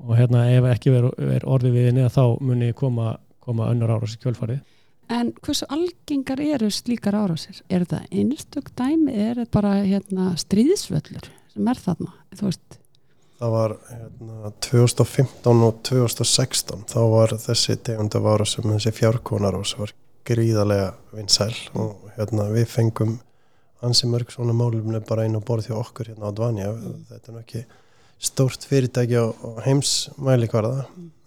Og 0.00 0.16
hérna 0.18 0.48
ef 0.56 0.66
ekki 0.72 0.90
ver, 0.96 1.06
ver 1.18 1.46
orðið 1.46 1.76
við 1.76 1.86
henni 1.92 2.08
þá 2.10 2.24
muni 2.42 2.72
koma, 2.74 3.12
koma 3.50 3.70
önnur 3.74 3.92
árás 3.98 4.16
í 4.16 4.22
kjölfarið. 4.22 4.62
En 5.10 5.32
hversu 5.42 5.66
algengar 5.74 6.40
eru 6.40 6.68
slíkar 6.70 7.16
árásir? 7.18 7.58
Er 7.66 7.82
það 7.90 8.12
einstök 8.14 8.70
dæmi, 8.78 9.10
er 9.10 9.40
þetta 9.40 9.54
bara 9.56 9.72
hérna, 9.82 10.28
stríðsvöllur 10.38 11.26
sem 11.50 11.70
er 11.70 11.80
þarna, 11.82 12.12
þú 12.38 12.46
veist. 12.46 12.76
Það 13.40 13.54
var 13.56 13.74
hérna, 13.88 14.52
2015 14.68 15.64
og 15.66 15.80
2016 15.88 16.84
þá 16.92 17.00
var 17.10 17.34
þessi 17.42 17.78
tegund 17.88 18.14
af 18.18 18.28
ára 18.28 18.46
sem 18.46 18.68
þessi 18.68 18.92
fjárkónar 19.00 19.58
var 19.58 19.94
gríðarlega 20.28 20.92
vinsæl 21.16 21.54
og 21.80 22.10
hérna, 22.18 22.46
við 22.54 22.68
fengum 22.70 23.16
ansi 23.82 24.06
mörg 24.12 24.30
svona 24.30 24.54
málumni 24.54 25.00
bara 25.08 25.24
inn 25.26 25.38
á 25.38 25.42
borð 25.42 25.70
hjá 25.70 25.78
okkur 25.80 26.12
hérna 26.12 26.30
á 26.30 26.36
Dvanja. 26.36 26.70
Þetta 27.08 27.32
er 27.32 27.34
nú 27.34 27.42
ekki 27.42 27.64
stórt 28.20 28.68
fyrirtæki 28.68 29.16
á, 29.16 29.26
á 29.32 29.50
heimsmæli 29.64 30.50
hverða 30.52 30.84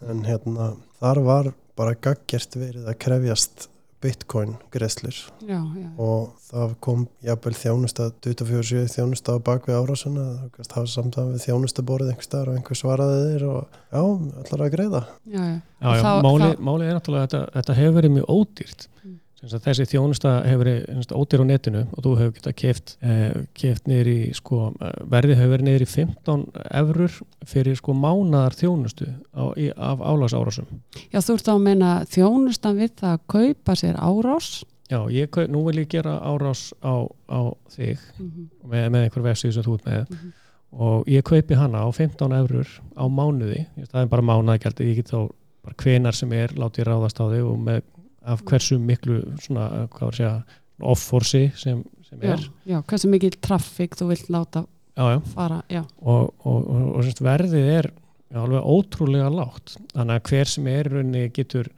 en 0.08 0.24
hérna 0.28 0.76
þar 1.02 1.22
var 1.26 1.52
bara 1.80 1.94
gaggjert 1.96 2.56
verið 2.60 2.90
að 2.92 3.00
krefjast 3.06 3.70
bitcoin 4.04 4.58
greiðslur 4.74 5.16
já, 5.48 5.60
já, 5.80 5.86
og 6.04 6.34
það 6.50 6.74
kom 6.84 7.06
jafnvel 7.24 7.54
þjónusta 7.56 8.10
24-7 8.26 8.82
þjónusta 8.92 9.38
á 9.40 9.46
bakvið 9.48 9.78
árásuna 9.80 10.26
það 10.58 10.74
hafa 10.76 10.92
samtaf 10.92 11.30
við 11.32 11.46
þjónustaborið 11.46 12.12
einhver 12.12 12.28
staðar 12.28 12.52
og 12.52 12.58
einhver 12.60 12.80
svaraði 12.82 13.22
þér 13.30 13.46
og 13.48 13.78
já, 13.96 14.04
allar 14.44 14.66
að 14.68 14.74
greiða 14.76 15.02
já, 15.24 15.40
já. 15.40 15.56
Já, 15.56 15.94
þá- 16.04 16.26
máli, 16.28 16.50
þá- 16.52 16.66
máli 16.68 16.90
er 16.90 16.98
náttúrulega 17.00 17.24
að 17.24 17.32
þetta, 17.32 17.44
þetta 17.56 17.78
hefur 17.80 17.98
verið 18.02 18.16
mjög 18.20 18.34
ódýrt 18.38 18.88
Mm. 19.04 19.16
Þessi 19.44 19.86
þjónusta 19.92 20.32
hefur 20.48 20.64
verið 20.64 21.10
ódýr 21.12 21.42
á 21.44 21.46
netinu 21.50 21.82
og 21.92 22.04
þú 22.06 22.12
hefur 22.20 22.36
getað 22.38 22.54
keft, 22.62 22.94
eh, 23.04 23.34
keft 23.54 23.88
niður 23.92 24.10
í 24.14 24.34
sko, 24.38 24.60
eh, 24.80 24.92
verðið 25.12 25.36
hefur 25.42 25.52
verið 25.58 25.68
niður 25.68 25.84
í 25.84 25.88
15 25.92 26.46
eurur 26.80 27.18
fyrir 27.46 27.76
sko 27.76 27.94
mánaðar 27.94 28.56
þjónustu 28.56 29.08
á, 29.36 29.44
í, 29.60 29.68
af 29.76 30.00
álagsárásum. 30.00 30.70
Já, 31.12 31.20
þú 31.20 31.34
ert 31.36 31.44
þá 31.50 31.54
að 31.58 31.66
meina 31.68 31.92
þjónustan 32.08 32.78
við 32.80 32.94
það 33.02 33.18
að 33.18 33.26
kaupa 33.28 33.76
sér 33.76 34.00
árás? 34.00 34.64
Já, 34.90 35.00
ég, 35.12 35.28
nú 35.50 35.66
vil 35.66 35.84
ég 35.84 35.90
gera 35.90 36.20
árás 36.24 36.72
á, 36.84 37.04
á 37.28 37.40
þig 37.70 38.00
Mhm, 38.20 38.50
með, 38.70 38.90
með 38.92 39.04
einhver 39.10 39.24
vefsíð 39.28 39.54
sem 39.54 39.64
þú 39.64 39.74
ert 39.80 39.86
með. 39.86 40.10
Mhm. 40.10 40.34
og 40.74 41.06
ég 41.06 41.22
kaupi 41.22 41.54
hana 41.54 41.84
á 41.86 41.90
15 41.94 42.32
eurur 42.34 42.68
á 42.98 43.06
mánuði, 43.06 43.68
það 43.92 44.02
er 44.02 44.08
bara 44.08 44.22
mánaðgjaldið 44.26 44.88
ég 44.90 44.96
get 44.96 45.12
þá 45.12 45.30
bara 45.64 45.76
hvenar 45.78 46.16
sem 46.16 46.32
er 46.34 46.48
látið 46.58 46.88
ráðast 46.90 47.20
á 47.22 47.26
þig 47.30 47.46
og 47.46 47.60
með 47.60 47.82
af 48.24 48.44
hversu 48.48 48.80
miklu 48.80 49.22
svona, 49.44 49.88
hvað 49.94 50.08
var 50.08 50.14
að 50.14 50.20
segja 50.20 50.36
off-force 50.84 51.44
sem, 51.60 51.84
sem 52.08 52.24
já, 52.24 52.36
er. 52.36 52.48
já, 52.70 52.78
hversu 52.90 53.12
mikil 53.12 53.36
traffík 53.44 53.98
þú 54.00 54.10
vilt 54.12 54.32
láta 54.34 54.66
já, 54.98 55.06
já. 55.16 55.20
fara, 55.34 55.62
já, 55.72 55.84
og, 56.02 56.34
og, 56.44 56.68
og, 56.70 56.90
og 57.00 57.24
verðið 57.28 57.70
er 57.78 57.90
já, 58.34 58.42
alveg 58.42 58.68
ótrúlega 58.76 59.32
lágt. 59.34 59.78
Þannig 59.94 60.20
að 60.20 60.30
hver 60.32 60.54
sem 60.56 60.70
er 60.72 60.90
í 60.90 60.94
rauninni 60.94 61.24
getur 61.36 61.70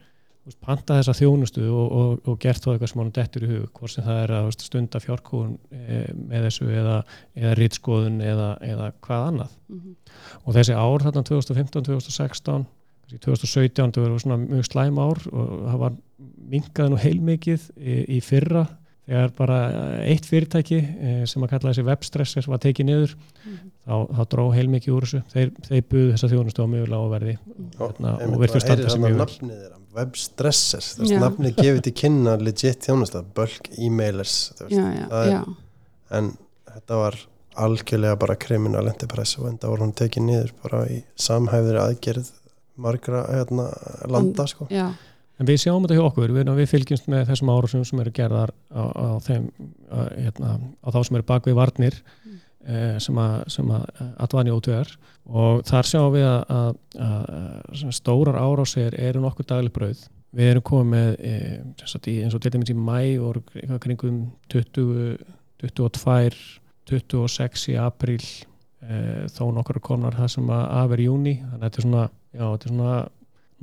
veist, 0.46 0.58
pantað 0.64 1.02
þessa 1.02 1.16
þjónustu 1.20 1.66
og, 1.66 1.86
og, 1.86 2.30
og 2.30 2.38
gert 2.42 2.64
þá 2.64 2.70
eitthvað 2.72 2.92
sem 2.92 3.02
hann 3.02 3.12
dettur 3.18 3.46
í 3.46 3.50
hug 3.50 3.66
hvort 3.76 3.94
sem 3.94 4.06
það 4.06 4.22
er 4.22 4.34
að 4.38 4.48
veist, 4.48 4.64
stunda 4.68 5.02
fjárkúun 5.02 5.56
e, 5.74 6.00
með 6.14 6.48
þessu 6.48 6.70
eða, 6.70 6.96
eða 7.36 7.54
rítskoðun 7.60 8.22
eða, 8.24 8.48
eða 8.70 8.90
hvað 9.06 9.28
annað. 9.32 9.60
Mhm, 9.72 9.96
og 10.44 10.58
þessi 10.58 10.78
ár 10.78 11.06
þarna 11.06 11.26
2015-2016 11.30 12.66
kannski 12.66 12.75
2017 13.12 13.94
það 13.94 14.02
verður 14.02 14.24
svona 14.24 14.40
mjög 14.42 14.66
slæm 14.66 14.98
ár 14.98 15.22
og 15.30 15.52
það 15.66 15.78
var 15.84 15.94
minkaði 16.50 16.92
nú 16.92 16.98
heilmikið 17.00 17.70
í, 17.76 17.96
í 18.16 18.18
fyrra 18.24 18.64
þegar 19.06 19.32
bara 19.38 19.58
eitt 20.02 20.26
fyrirtæki 20.26 20.78
eh, 20.80 21.20
sem 21.30 21.44
að 21.46 21.52
kalla 21.52 21.70
þessi 21.70 21.84
webstressir 21.86 22.48
var 22.50 22.62
tekið 22.62 22.88
niður 22.88 23.14
mhm. 23.14 23.68
þá, 23.86 23.94
þá 24.18 24.22
dró 24.32 24.46
heilmikið 24.56 24.96
úr 24.96 25.06
þessu 25.06 25.22
þeir, 25.34 25.52
þeir 25.68 25.84
buðu 25.92 26.08
þessa 26.14 26.30
þjónustu 26.32 26.66
á 26.66 26.72
mjög 26.72 26.88
lágu 26.94 27.12
verði 27.12 27.36
Hérna, 27.78 28.16
og 28.26 28.42
virtust 28.42 28.66
standa 28.66 28.90
sig 28.90 29.04
mjög 29.04 29.22
vel. 29.22 29.60
webstressers 30.00 30.90
Já. 30.96 31.02
veist, 31.04 31.20
nafnið 31.22 31.60
gefið 31.60 31.80
til 31.86 31.94
kynna 32.02 32.34
legit 32.42 32.88
þjónusta, 32.88 33.22
bulk 33.36 33.70
e-mailers 33.78 34.36
er- 34.66 35.30
já, 35.30 35.40
en 36.18 36.34
þetta 36.74 37.00
var 37.04 37.20
algjörlega 37.56 38.18
bara 38.20 38.36
kriminal 38.36 38.84
enterprise 38.90 39.38
og 39.40 39.48
enda 39.52 39.70
voru 39.70 39.86
hún 39.86 39.94
tekið 39.96 40.26
niður 40.26 40.50
bara 40.64 40.82
í 40.92 40.98
samhæfðri 41.20 41.80
aðgerð 41.80 42.34
margra 42.76 43.24
hérna, 43.30 43.68
landa 44.10 44.46
sko. 44.50 44.68
En 45.36 45.44
við 45.48 45.60
sjáum 45.60 45.84
þetta 45.84 45.98
hjá 45.98 46.06
okkur, 46.06 46.32
við, 46.32 46.48
við 46.56 46.70
fylgjumst 46.70 47.08
með 47.12 47.26
þessum 47.28 47.50
árásum 47.52 47.84
sem 47.84 48.00
eru 48.00 48.12
gerðar 48.16 48.54
á, 48.72 48.82
á 48.88 49.08
þeim, 49.20 49.50
á, 49.92 49.98
hérna, 50.16 50.54
á 50.80 50.88
þá 50.94 51.00
sem 51.04 51.18
eru 51.18 51.26
bakvið 51.28 51.58
varnir 51.58 51.98
Mm. 52.26 52.40
eh, 52.74 52.98
sem 52.98 53.18
að, 53.20 53.34
sem 53.52 53.68
að 53.70 53.84
atvani 54.24 54.50
ótöðar 54.50 54.90
og 55.28 55.60
þar 55.68 55.86
sjáum 55.86 56.14
við 56.16 56.24
að, 56.26 56.80
að, 56.98 57.28
að 57.86 57.94
stórar 57.94 58.38
árásir 58.40 58.96
eru 58.98 59.22
nokkur 59.22 59.46
dagli 59.46 59.70
brauð. 59.70 60.00
Við 60.36 60.50
erum 60.50 60.64
komið 60.66 60.90
með 60.90 61.12
eh, 61.30 61.54
sem 61.78 61.92
sagt, 61.92 62.08
í, 62.10 62.16
eins 62.24 62.34
og 62.34 62.42
til 62.42 62.52
dæmis 62.56 62.72
í 62.72 62.76
mæ 62.76 62.98
eitthvað 63.14 63.82
kringum 63.86 64.18
20, 64.52 65.16
22, 65.62 66.40
26 66.90 67.68
í 67.72 67.78
apríl 67.80 68.20
eh, 68.20 69.24
þó 69.32 69.46
nokkur 69.54 69.80
komnar 69.84 70.18
það 70.18 70.32
sem 70.34 70.50
að 70.52 70.66
af 70.80 70.96
er 70.96 71.02
í 71.04 71.08
júni, 71.08 71.36
þannig 71.40 71.60
að 71.60 71.66
þetta 71.68 71.80
er 71.82 71.86
svona, 71.86 72.04
já, 72.36 72.44
þetta 72.44 72.68
er 72.68 72.74
svona 72.74 72.98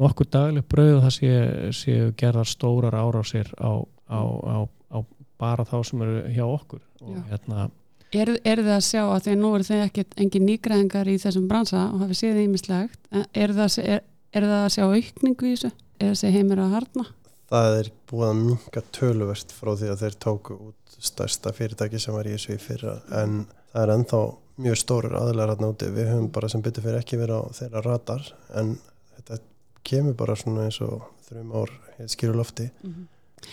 nokkur 0.01 0.29
dagleg 0.33 0.67
brauð 0.69 0.95
og 0.97 1.05
það 1.05 1.15
séu, 1.19 1.71
séu 1.77 2.09
gerðar 2.17 2.49
stórar 2.49 2.97
árásir 2.97 3.53
á, 3.61 3.71
á, 4.09 4.21
á, 4.21 4.57
á 4.89 4.97
bara 5.39 5.65
þá 5.67 5.77
sem 5.85 6.03
eru 6.05 6.19
hjá 6.33 6.43
okkur. 6.47 6.83
Og 7.03 7.15
Já. 7.15 7.23
hérna, 7.31 7.69
eru 8.13 8.37
er 8.45 8.61
þið 8.61 8.75
að 8.75 8.85
sjá 8.87 9.01
að 9.03 9.25
því 9.25 9.33
að 9.33 9.41
nú 9.41 9.55
eru 9.57 9.67
þið 9.69 9.83
ekkert 9.87 10.15
engin 10.21 10.47
nýgræðingar 10.49 11.09
í 11.11 11.17
þessum 11.21 11.49
bransa 11.49 11.87
og 11.89 12.03
hafið 12.05 12.19
séð 12.21 12.43
ímislegt 12.43 13.11
eru 13.33 13.57
það, 13.57 13.79
er, 13.83 14.05
er 14.33 14.47
það 14.47 14.61
að 14.61 14.71
sjá 14.75 14.85
aukningu 14.85 15.49
í 15.49 15.55
þessu? 15.55 15.73
Er 15.99 16.13
þessi 16.13 16.33
heimur 16.33 16.61
að 16.63 16.75
harna 16.77 17.05
það 17.53 17.79
er 17.79 17.89
búið 18.09 18.29
að 18.29 18.39
minka 18.39 18.83
töluvert 18.95 19.53
frá 19.53 19.73
því 19.77 19.91
að 19.93 20.03
þeir 20.03 20.15
tóku 20.25 20.57
út 20.69 20.95
stærsta 21.03 21.53
fyrirtæki 21.55 21.99
sem 22.01 22.15
var 22.15 22.29
í 22.29 22.35
þessu 22.35 22.55
í 22.55 22.61
fyrra 22.61 22.95
en 23.19 23.43
það 23.73 23.83
er 23.83 23.93
ennþá 23.97 24.21
mjög 24.61 24.77
stórir 24.77 25.15
aðlar 25.17 25.55
að 25.55 25.65
úti, 25.67 25.89
við 25.93 26.11
höfum 26.11 26.29
bara 26.33 26.49
sem 26.51 26.61
byttur 26.61 26.85
fyrir 26.85 27.01
ekki 27.01 27.19
verið 27.21 27.41
á 27.41 27.43
þeirra 27.57 27.83
radar 27.85 28.27
en 28.59 28.75
þetta 29.15 29.39
kemur 29.87 30.17
bara 30.19 30.37
svona 30.39 30.67
eins 30.67 30.79
og 30.85 31.07
þrjum 31.27 31.53
ár 31.57 31.73
skýru 32.11 32.37
lofti. 32.37 32.69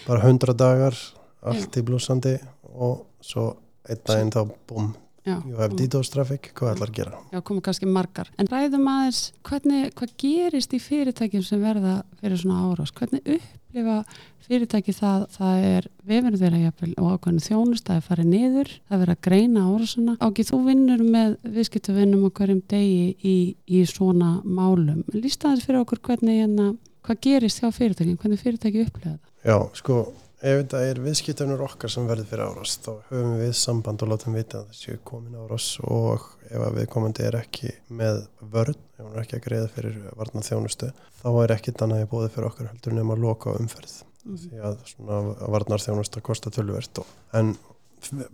Bara 0.07 0.25
hundra 0.26 0.54
dagar 0.54 0.97
allt 1.40 1.76
í 1.76 1.85
blúsandi 1.87 2.37
og 2.71 3.07
svo 3.25 3.54
einn 3.88 4.02
daginn 4.07 4.33
þá 4.35 4.42
búm, 4.69 4.92
you 5.26 5.57
have 5.59 5.76
DDoS 5.76 6.12
traffic, 6.12 6.50
hvað 6.57 6.75
ætlar 6.75 6.92
að 6.92 6.99
gera? 6.99 7.21
já, 7.33 7.40
koma 7.40 7.64
kannski 7.64 7.88
margar. 7.88 8.30
En 8.38 8.49
ræðum 8.50 8.88
aðeins, 8.90 9.23
hvernig, 9.47 9.95
hvað 9.97 10.14
gerist 10.21 10.76
í 10.76 10.80
fyrirtækjum 10.83 11.45
sem 11.47 11.62
verða 11.64 12.00
fyrir 12.21 12.40
svona 12.40 12.61
árás? 12.69 12.92
Hvernig 12.97 13.26
upplifa 13.71 14.03
fyrirtæki 14.50 14.93
það, 14.95 15.25
það 15.37 15.65
er 15.69 15.87
vefinu 16.11 16.39
þeirra 16.41 16.61
jafnvel 16.65 16.91
og 16.99 17.11
ákveðinu 17.15 17.45
þjónustæði 17.45 18.05
farið 18.07 18.31
niður 18.31 18.71
það 18.75 18.97
er 18.97 19.03
verið 19.05 19.15
að 19.15 19.21
greina 19.27 19.67
árásuna 19.69 20.15
ákveð 20.19 20.49
þú 20.50 20.61
vinnur 20.67 21.05
með 21.07 21.37
viðskiptavinnum 21.57 22.25
á 22.27 22.31
hverjum 22.41 22.62
degi 22.73 23.05
í, 23.23 23.37
í 23.71 23.83
svona 23.87 24.31
málum. 24.43 25.05
Lísta 25.15 25.50
aðeins 25.50 25.69
fyrir 25.69 25.85
okkur 25.85 26.03
hvernig 26.09 26.41
hérna, 26.43 26.73
hvað 27.07 27.23
gerist 27.29 27.62
hjá 27.62 27.71
fyrirtækjum, 27.77 28.19
hvernig 28.19 28.43
fyrirtæki 28.43 28.85
upplifa 28.89 29.12
það? 29.12 29.21
Já, 29.47 29.57
sko, 29.79 30.00
ef 30.40 30.61
þetta 30.62 30.82
er 30.88 31.00
viðskiptunur 31.04 31.62
okkar 31.66 31.92
sem 31.92 32.06
verður 32.09 32.28
fyrir 32.30 32.49
árás 32.49 32.76
þá 32.80 32.92
höfum 33.11 33.35
við 33.40 33.52
samband 33.61 34.04
og 34.04 34.12
látum 34.12 34.37
vita 34.38 34.62
að 34.62 34.70
þessi 34.73 34.99
komin 35.06 35.37
árás 35.37 35.66
og 35.85 36.26
ef 36.49 36.64
að 36.66 36.78
viðkomandi 36.80 37.26
er 37.28 37.38
ekki 37.42 37.73
með 38.00 38.23
vörn 38.40 38.76
ef 38.76 39.02
hann 39.02 39.14
er 39.14 39.25
ekki 39.25 39.38
að 39.38 39.47
greiða 39.49 39.73
fyrir 39.75 39.99
varna 40.16 40.44
þjónustu 40.47 40.92
þá 41.20 41.28
er 41.44 41.54
ekkit 41.56 41.85
annað 41.85 42.04
í 42.04 42.09
bóði 42.11 42.30
fyrir 42.35 42.50
okkur 42.50 42.70
heldur 42.73 42.97
nema 42.97 43.16
að 43.16 43.26
loka 43.26 43.56
umferð. 43.61 43.99
Því 44.20 44.59
að 44.68 44.80
svona 44.85 45.20
varnar 45.49 45.80
þjónusta 45.80 46.20
kostar 46.25 46.52
tölvert 46.52 47.00
og, 47.00 47.12
en 47.37 47.54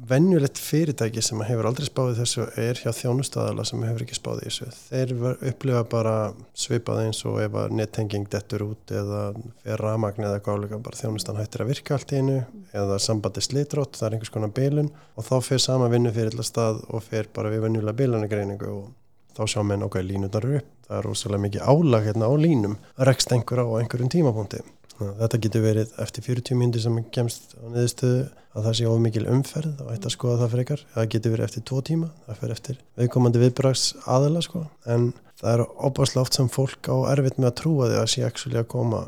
venjulegt 0.08 0.58
fyrirtæki 0.62 1.22
sem 1.24 1.40
hefur 1.46 1.68
aldrei 1.68 1.86
spáðið 1.88 2.20
þessu 2.22 2.44
er 2.60 2.80
hjá 2.80 2.90
þjónustadala 2.94 3.64
sem 3.66 3.82
hefur 3.86 4.04
ekki 4.04 4.18
spáðið 4.18 4.46
þessu. 4.46 4.68
Þeir 4.90 5.14
upplifa 5.50 5.82
bara 5.90 6.14
svipað 6.56 7.02
eins 7.04 7.22
og 7.28 7.40
ef 7.42 7.56
að 7.62 7.74
nettenging 7.78 8.28
dettur 8.32 8.66
út 8.68 8.94
eða 8.94 9.22
fer 9.64 9.82
ramagn 9.82 10.28
eða 10.28 10.42
álega 10.46 10.80
bara 10.82 11.00
þjónustan 11.00 11.40
hættir 11.40 11.64
að 11.64 11.72
virka 11.72 11.96
allt 11.96 12.14
í 12.14 12.20
einu 12.20 12.38
eða 12.76 13.00
sambandi 13.02 13.42
slitrótt, 13.44 13.98
það 13.98 14.08
er 14.08 14.16
einhvers 14.16 14.34
konar 14.36 14.54
bilun 14.56 14.92
og 15.16 15.26
þá 15.26 15.34
fer 15.48 15.62
sama 15.62 15.90
vinnu 15.92 16.14
fyrir 16.14 16.34
alla 16.34 16.46
stað 16.46 16.80
og 16.86 17.04
fer 17.04 17.28
bara 17.34 17.52
við 17.52 17.66
venjulega 17.66 18.00
bilunagreiningu 18.00 18.70
og 18.70 18.88
þá 19.36 19.44
sjá 19.52 19.60
menn 19.66 19.84
okkar 19.84 20.06
línunar 20.06 20.44
eru 20.44 20.62
upp. 20.62 20.72
Það 20.86 20.98
er 21.00 21.06
rosalega 21.08 21.42
mikið 21.42 21.64
álag 21.66 22.04
hérna 22.06 22.28
á 22.30 22.34
línum. 22.38 22.76
Að 22.94 23.08
rekst 23.10 23.32
einhver 23.34 23.60
á 23.60 23.66
einhverjum 23.80 24.12
tímapunkti 24.12 24.62
Þetta 24.96 25.38
getur 25.44 25.64
verið 25.64 25.94
eftir 26.02 26.24
40 26.24 26.56
mínúti 26.60 26.80
sem 26.82 26.98
kemst 27.12 27.54
á 27.60 27.64
niðurstöðu 27.68 28.20
að 28.56 28.66
það 28.68 28.76
sé 28.78 28.86
of 28.88 29.00
mikil 29.04 29.24
umferð 29.28 29.80
og 29.84 29.90
ætti 29.92 30.08
að 30.08 30.14
skoða 30.14 30.38
það 30.42 30.54
frekar. 30.56 30.84
Það 30.94 31.08
getur 31.14 31.34
verið 31.34 31.48
eftir 31.50 31.64
tvo 31.68 31.80
tíma, 31.84 32.08
það 32.26 32.38
fer 32.42 32.54
eftir 32.54 32.78
viðkomandi 33.00 33.42
viðbrags 33.42 33.82
aðila 34.08 34.44
sko. 34.46 34.62
En 34.88 35.10
það 35.36 35.50
er 35.52 35.64
opaslega 35.90 36.24
oft 36.24 36.38
sem 36.38 36.48
fólk 36.52 36.88
á 36.88 36.96
erfitt 37.12 37.36
með 37.40 37.50
að 37.50 37.58
trúa 37.60 37.90
því 37.90 37.98
að 38.00 38.08
sé 38.14 38.24
actually 38.24 38.60
að 38.62 38.70
koma 38.72 39.02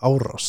árás 0.00 0.48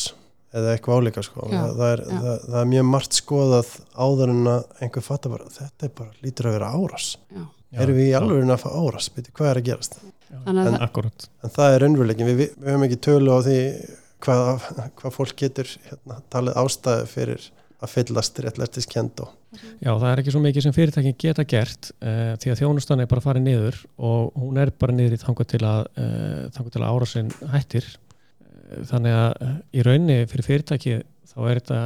eða 0.55 0.71
eitthvað 0.77 1.01
álíka 1.03 1.25
sko. 1.27 1.49
Já, 1.51 1.59
það, 1.59 1.75
það, 1.81 1.89
er, 1.91 2.05
já. 2.05 2.21
það, 2.23 2.47
það 2.47 2.61
er 2.61 2.71
mjög 2.71 2.87
margt 2.93 3.17
skoðað 3.19 3.73
áður 4.05 4.31
en 4.31 4.47
að 4.53 4.63
einhver 4.85 5.03
fattar 5.09 5.33
bara 5.35 5.51
þetta 5.57 5.89
er 5.89 5.93
bara 5.99 6.15
lítur 6.23 6.47
að 6.47 6.55
vera 6.55 6.71
árás. 6.79 7.09
Já. 7.35 7.43
Erum 7.75 7.97
við 7.99 8.07
í 8.07 8.15
alveg 8.15 8.51
að 8.55 8.61
fá 8.61 8.69
árás? 8.71 9.09
Beti, 9.11 9.33
hvað 9.35 9.49
er 9.51 9.59
að 9.59 9.65
gerast? 9.67 9.97
Þannig 10.31 10.47
að 10.47 10.69
en, 10.69 10.75
það- 10.77 10.85
akkurat 10.87 11.25
En 11.43 11.51
það 11.57 11.73
er 11.75 11.83
raunveruleikin, 11.83 12.29
við, 12.29 12.53
við 12.55 12.69
höfum 12.71 12.85
ekki 12.87 12.99
tölu 13.03 13.35
á 13.35 13.39
því 13.43 13.57
hvað, 14.23 14.67
hvað 14.99 15.15
fólk 15.15 15.35
getur 15.39 15.69
hérna, 15.89 16.21
talið 16.33 16.59
ástæðu 16.61 17.09
fyrir 17.11 17.49
að 17.83 17.91
fyllast 17.91 18.39
réttlæstiskend 18.43 19.25
og 19.25 19.33
Já, 19.79 19.91
það 19.93 20.07
er 20.09 20.21
ekki 20.21 20.33
svo 20.33 20.41
mikið 20.43 20.65
sem 20.65 20.73
fyrirtækin 20.75 21.17
geta 21.19 21.45
gert 21.47 21.91
uh, 22.03 22.33
því 22.41 22.51
að 22.51 22.61
þjónustan 22.61 23.03
er 23.03 23.09
bara 23.11 23.23
farið 23.23 23.45
niður 23.45 23.77
og 23.95 24.39
hún 24.41 24.59
er 24.61 24.71
bara 24.79 24.95
niður 24.95 25.15
í 25.15 25.21
þangu 25.21 25.45
til 25.47 25.61
að 25.67 25.85
uh, 26.01 26.41
þangu 26.55 26.73
til 26.73 26.81
að 26.81 26.89
árásin 26.89 27.31
hættir. 27.53 27.87
Uh, 28.41 28.81
þannig 28.91 29.17
að 29.19 29.45
í 29.71 29.85
raunni 29.85 30.17
fyrir 30.31 30.49
fyrirtæki 30.49 30.97
þá 31.31 31.39
er 31.45 31.61
þetta 31.61 31.79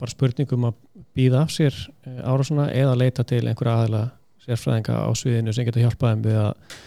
bara 0.00 0.14
spurningum 0.14 0.68
að 0.70 0.78
býða 1.16 1.42
af 1.44 1.52
sér 1.52 1.76
árásuna 2.24 2.68
eða 2.72 2.96
leita 2.96 3.24
til 3.26 3.42
einhverja 3.44 3.82
aðila 3.82 4.04
sérfræðinga 4.46 5.00
á 5.04 5.10
sviðinu 5.18 5.54
sem 5.54 5.66
geta 5.68 5.82
hjálpað 5.82 6.14
þeim 6.14 6.22
við 6.24 6.38
að, 6.40 6.78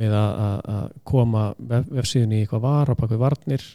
við 0.00 0.16
að, 0.16 0.30
að, 0.46 0.62
að 0.76 0.94
koma 1.10 1.44
vef, 1.58 1.90
vefsíðinu 1.98 2.38
í 2.38 2.44
eitthvað 2.44 2.64
var 2.64 2.92
á 2.92 2.94
bakvið 2.96 3.22
varnir 3.24 3.66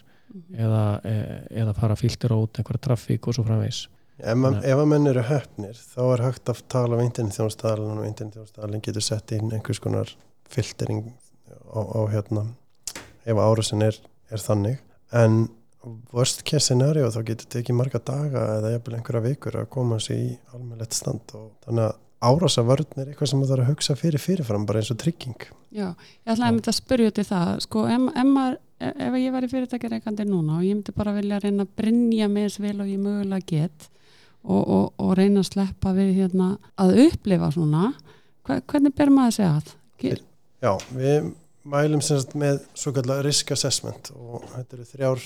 eða, 0.54 0.84
e- 1.06 1.42
eða 1.62 1.76
fara 1.76 1.96
að 1.96 2.02
filtera 2.04 2.38
út 2.40 2.58
einhverja 2.58 2.86
traffík 2.88 3.28
og 3.28 3.36
svo 3.36 3.46
framvegs 3.46 3.86
ef, 4.18 4.36
man, 4.40 4.60
ef 4.64 4.82
að 4.82 4.90
menn 4.92 5.10
eru 5.10 5.24
höfnir 5.28 5.80
þá 5.94 6.02
er 6.06 6.24
hægt 6.26 6.52
að 6.52 6.62
tala 6.72 6.98
um 6.98 7.04
internetþjónustæðalinn 7.04 8.02
og 8.02 8.08
internetþjónustæðalinn 8.10 8.84
getur 8.86 9.04
sett 9.04 9.36
inn 9.36 9.52
einhvers 9.52 9.82
konar 9.82 10.12
filtering 10.50 11.04
á, 11.70 11.80
á 11.80 12.00
hérna 12.12 12.46
ef 13.26 13.42
árásin 13.42 13.84
er, 13.86 13.98
er 14.30 14.42
þannig. 14.42 14.80
En 15.14 15.46
worst 16.14 16.42
case 16.46 16.66
scenario 16.66 17.10
þá 17.14 17.20
getur 17.30 17.50
tekið 17.56 17.78
marga 17.78 18.00
daga 18.02 18.42
eða 18.56 18.72
jafnvel 18.74 18.96
einhverja 18.98 19.24
vikur 19.28 19.60
að 19.60 19.70
koma 19.74 20.00
sér 20.02 20.18
í 20.18 20.28
almennlegt 20.54 20.96
stand 20.96 21.34
og 21.38 21.52
þannig 21.66 21.88
að 21.88 21.96
árása 22.26 22.64
vörn 22.66 23.02
er 23.02 23.10
eitthvað 23.10 23.30
sem 23.30 23.42
það 23.42 23.52
þarf 23.52 23.64
að 23.64 23.70
hugsa 23.70 23.96
fyrir 23.98 24.22
fyrirfram 24.22 24.64
bara 24.66 24.80
eins 24.80 24.90
og 24.90 24.98
trygging. 25.02 25.36
Já, 25.70 25.90
ég 25.92 26.32
ætlaði 26.32 26.48
að 26.48 26.56
mynda 26.56 26.72
að 26.72 26.78
spyrja 26.78 27.12
út 27.12 27.20
í 27.20 27.26
það 27.28 27.50
sko, 27.66 27.84
ef, 27.92 28.06
ef, 28.14 28.30
maður, 28.30 28.56
ef 28.80 29.14
ég 29.20 29.32
var 29.32 29.44
í 29.46 29.50
fyrirtækjareikandi 29.50 30.26
núna 30.28 30.58
og 30.58 30.64
ég 30.66 30.76
myndi 30.76 30.92
bara 30.96 31.14
vilja 31.16 31.38
reyna 31.42 31.64
að 31.64 31.74
brinja 31.80 32.28
mig 32.28 32.48
eins 32.48 32.58
vel 32.60 32.76
og 32.82 32.90
ég 32.90 33.00
mögulega 33.00 33.46
get 33.48 33.88
og, 34.44 34.60
og, 34.62 34.84
og 35.00 35.14
reyna 35.18 35.40
að 35.42 35.48
sleppa 35.50 35.94
við 35.96 36.12
hérna 36.20 36.50
að 36.78 36.98
upplifa 37.06 37.48
svona 37.54 37.88
hvernig 38.46 38.92
ber 38.94 39.10
maður 39.10 39.46
að? 39.48 39.72
Ge- 39.98 40.20
Já, 40.62 40.72
við 40.94 41.32
mælum 41.66 42.02
sem 42.04 42.20
sagt 42.20 42.36
með 42.38 42.60
svo 42.78 42.92
kallar 42.94 43.24
risk 43.26 43.50
assessment 43.56 44.12
og 44.14 44.44
þetta 44.52 44.76
eru 44.76 44.86
þrjár 44.92 45.24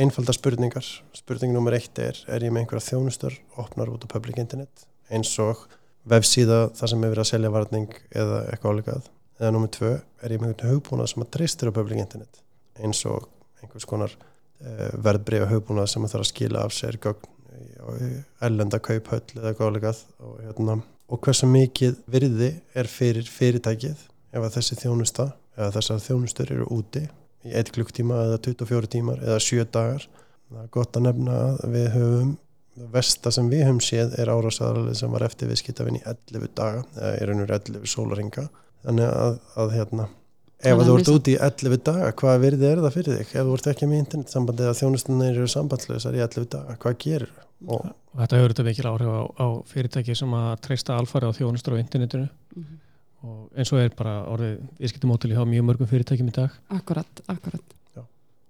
einfalda 0.00 0.32
spurningar. 0.34 0.86
Spurning 1.14 1.52
nummer 1.54 1.74
eitt 1.76 1.98
er, 2.02 2.16
er 2.30 2.42
ég 2.46 2.52
með 2.54 2.64
einhverja 2.64 2.88
þjónustur 2.92 3.36
opnar 3.60 3.90
út 3.92 4.04
á 4.06 4.08
public 4.10 4.38
internet 4.42 4.86
eins 5.10 5.30
og 5.42 5.66
vefsíða 6.10 6.70
þar 6.78 6.90
sem 6.92 7.02
er 7.04 7.10
verið 7.12 7.24
að 7.24 7.30
selja 7.34 7.50
varning 7.54 7.88
eða 8.10 8.42
eitthvað 8.50 8.72
álegað 8.74 9.08
eða 9.40 9.50
nummer 9.54 9.70
tvö, 9.72 9.90
er 10.22 10.32
ég 10.34 10.40
með 10.42 10.52
einhvern 10.54 10.74
hugbúnað 10.74 11.10
sem 11.12 11.24
að 11.24 11.30
treystir 11.36 11.70
á 11.70 11.76
public 11.76 12.00
internet 12.02 12.40
eins 12.78 13.02
og 13.10 13.26
einhvers 13.60 13.88
konar 13.88 14.14
uh, 14.14 14.88
verðbreyfa 15.02 15.50
hugbúnað 15.50 15.90
sem 15.92 16.06
að 16.06 16.14
þarf 16.14 16.26
að 16.26 16.32
skila 16.32 16.64
af 16.64 16.76
sér 16.76 17.00
ellenda 18.44 18.78
kauphöll 18.78 19.24
eða 19.36 19.50
eitthvað 19.50 19.70
álegað 19.70 20.02
og, 20.22 20.34
hérna, 20.44 20.76
og 21.10 21.20
hversu 21.24 21.48
mikið 21.50 21.96
virði 22.10 22.50
er 22.78 22.90
fyrir 22.90 23.28
fyrirtækið 23.28 24.04
ef 24.30 24.44
að 24.44 24.54
þessi 24.58 24.78
þjónusta 24.82 25.30
eða 25.56 25.72
þessar 25.76 26.04
þjónustur 26.04 26.52
eru 26.54 26.68
úti 26.76 27.02
í 27.46 27.54
1 27.56 27.72
klukktíma 27.74 28.20
eða 28.26 28.38
24 28.44 28.92
tímar 28.92 29.24
eða 29.24 29.40
7 29.42 29.66
dagar. 29.72 30.06
Það 30.50 30.62
er 30.62 30.70
gott 30.76 30.96
að 30.98 31.06
nefna 31.06 31.40
að 31.48 31.74
við 31.74 31.88
höfum, 31.94 32.30
vesta 32.94 33.32
sem 33.34 33.50
við 33.50 33.64
höfum 33.66 33.82
séð 33.84 34.16
er 34.20 34.32
árásaðarlega 34.32 34.98
sem 35.00 35.14
var 35.14 35.26
eftir 35.26 35.50
viðskiptafinn 35.50 36.00
í 36.00 36.04
11 36.04 36.48
daga 36.58 36.84
eða 36.96 37.12
er 37.16 37.34
einhver 37.34 37.54
11 37.58 37.90
sólaringa. 37.90 38.48
Þannig 38.84 39.10
að, 39.10 39.38
að 39.60 39.74
hérna, 39.76 40.08
ef 40.64 40.82
þú 40.86 40.96
ert 40.98 41.12
úti 41.14 41.36
í 41.36 41.38
11 41.40 41.84
daga, 41.86 42.10
hvað 42.20 42.42
virði 42.44 42.68
er 42.70 42.82
það 42.84 42.96
fyrir 42.98 43.20
þig? 43.20 43.32
Ef 43.34 43.46
þú 43.46 43.56
ert 43.56 43.70
ekki 43.72 43.88
með 43.90 44.02
internetsambandi 44.04 44.66
eða 44.66 44.78
þjónustunni 44.80 45.30
eru 45.30 45.48
sambandslösar 45.48 46.18
í 46.18 46.24
11 46.26 46.50
daga, 46.56 46.76
hvað 46.82 47.00
gerir 47.04 47.32
þú? 47.32 47.46
Og, 47.70 47.88
og 48.14 48.20
þetta 48.22 48.38
hefur 48.38 48.54
þetta 48.54 48.68
mikil 48.70 48.86
áhrif 48.88 49.10
á, 49.12 49.22
á 49.36 49.46
fyrirtæki 49.68 50.14
sem 50.16 50.36
að 50.36 50.52
treysta 50.64 50.96
alfari 50.96 51.28
á 51.28 51.36
þjónustur 51.36 51.76
á 51.76 51.82
internetinu 51.82 52.28
mm 52.28 52.62
-hmm 52.62 52.78
og 53.26 53.58
eins 53.58 53.72
og 53.74 53.82
er 53.82 53.92
bara 53.96 54.22
orðið 54.32 54.56
viðskiptumótili 54.80 55.36
á 55.36 55.44
mjög 55.48 55.66
mörgum 55.68 55.90
fyrirtækjum 55.90 56.30
í 56.30 56.36
dag 56.36 56.54
Akkurat, 56.72 57.22
akkurat 57.28 57.74
Já. 57.96 58.04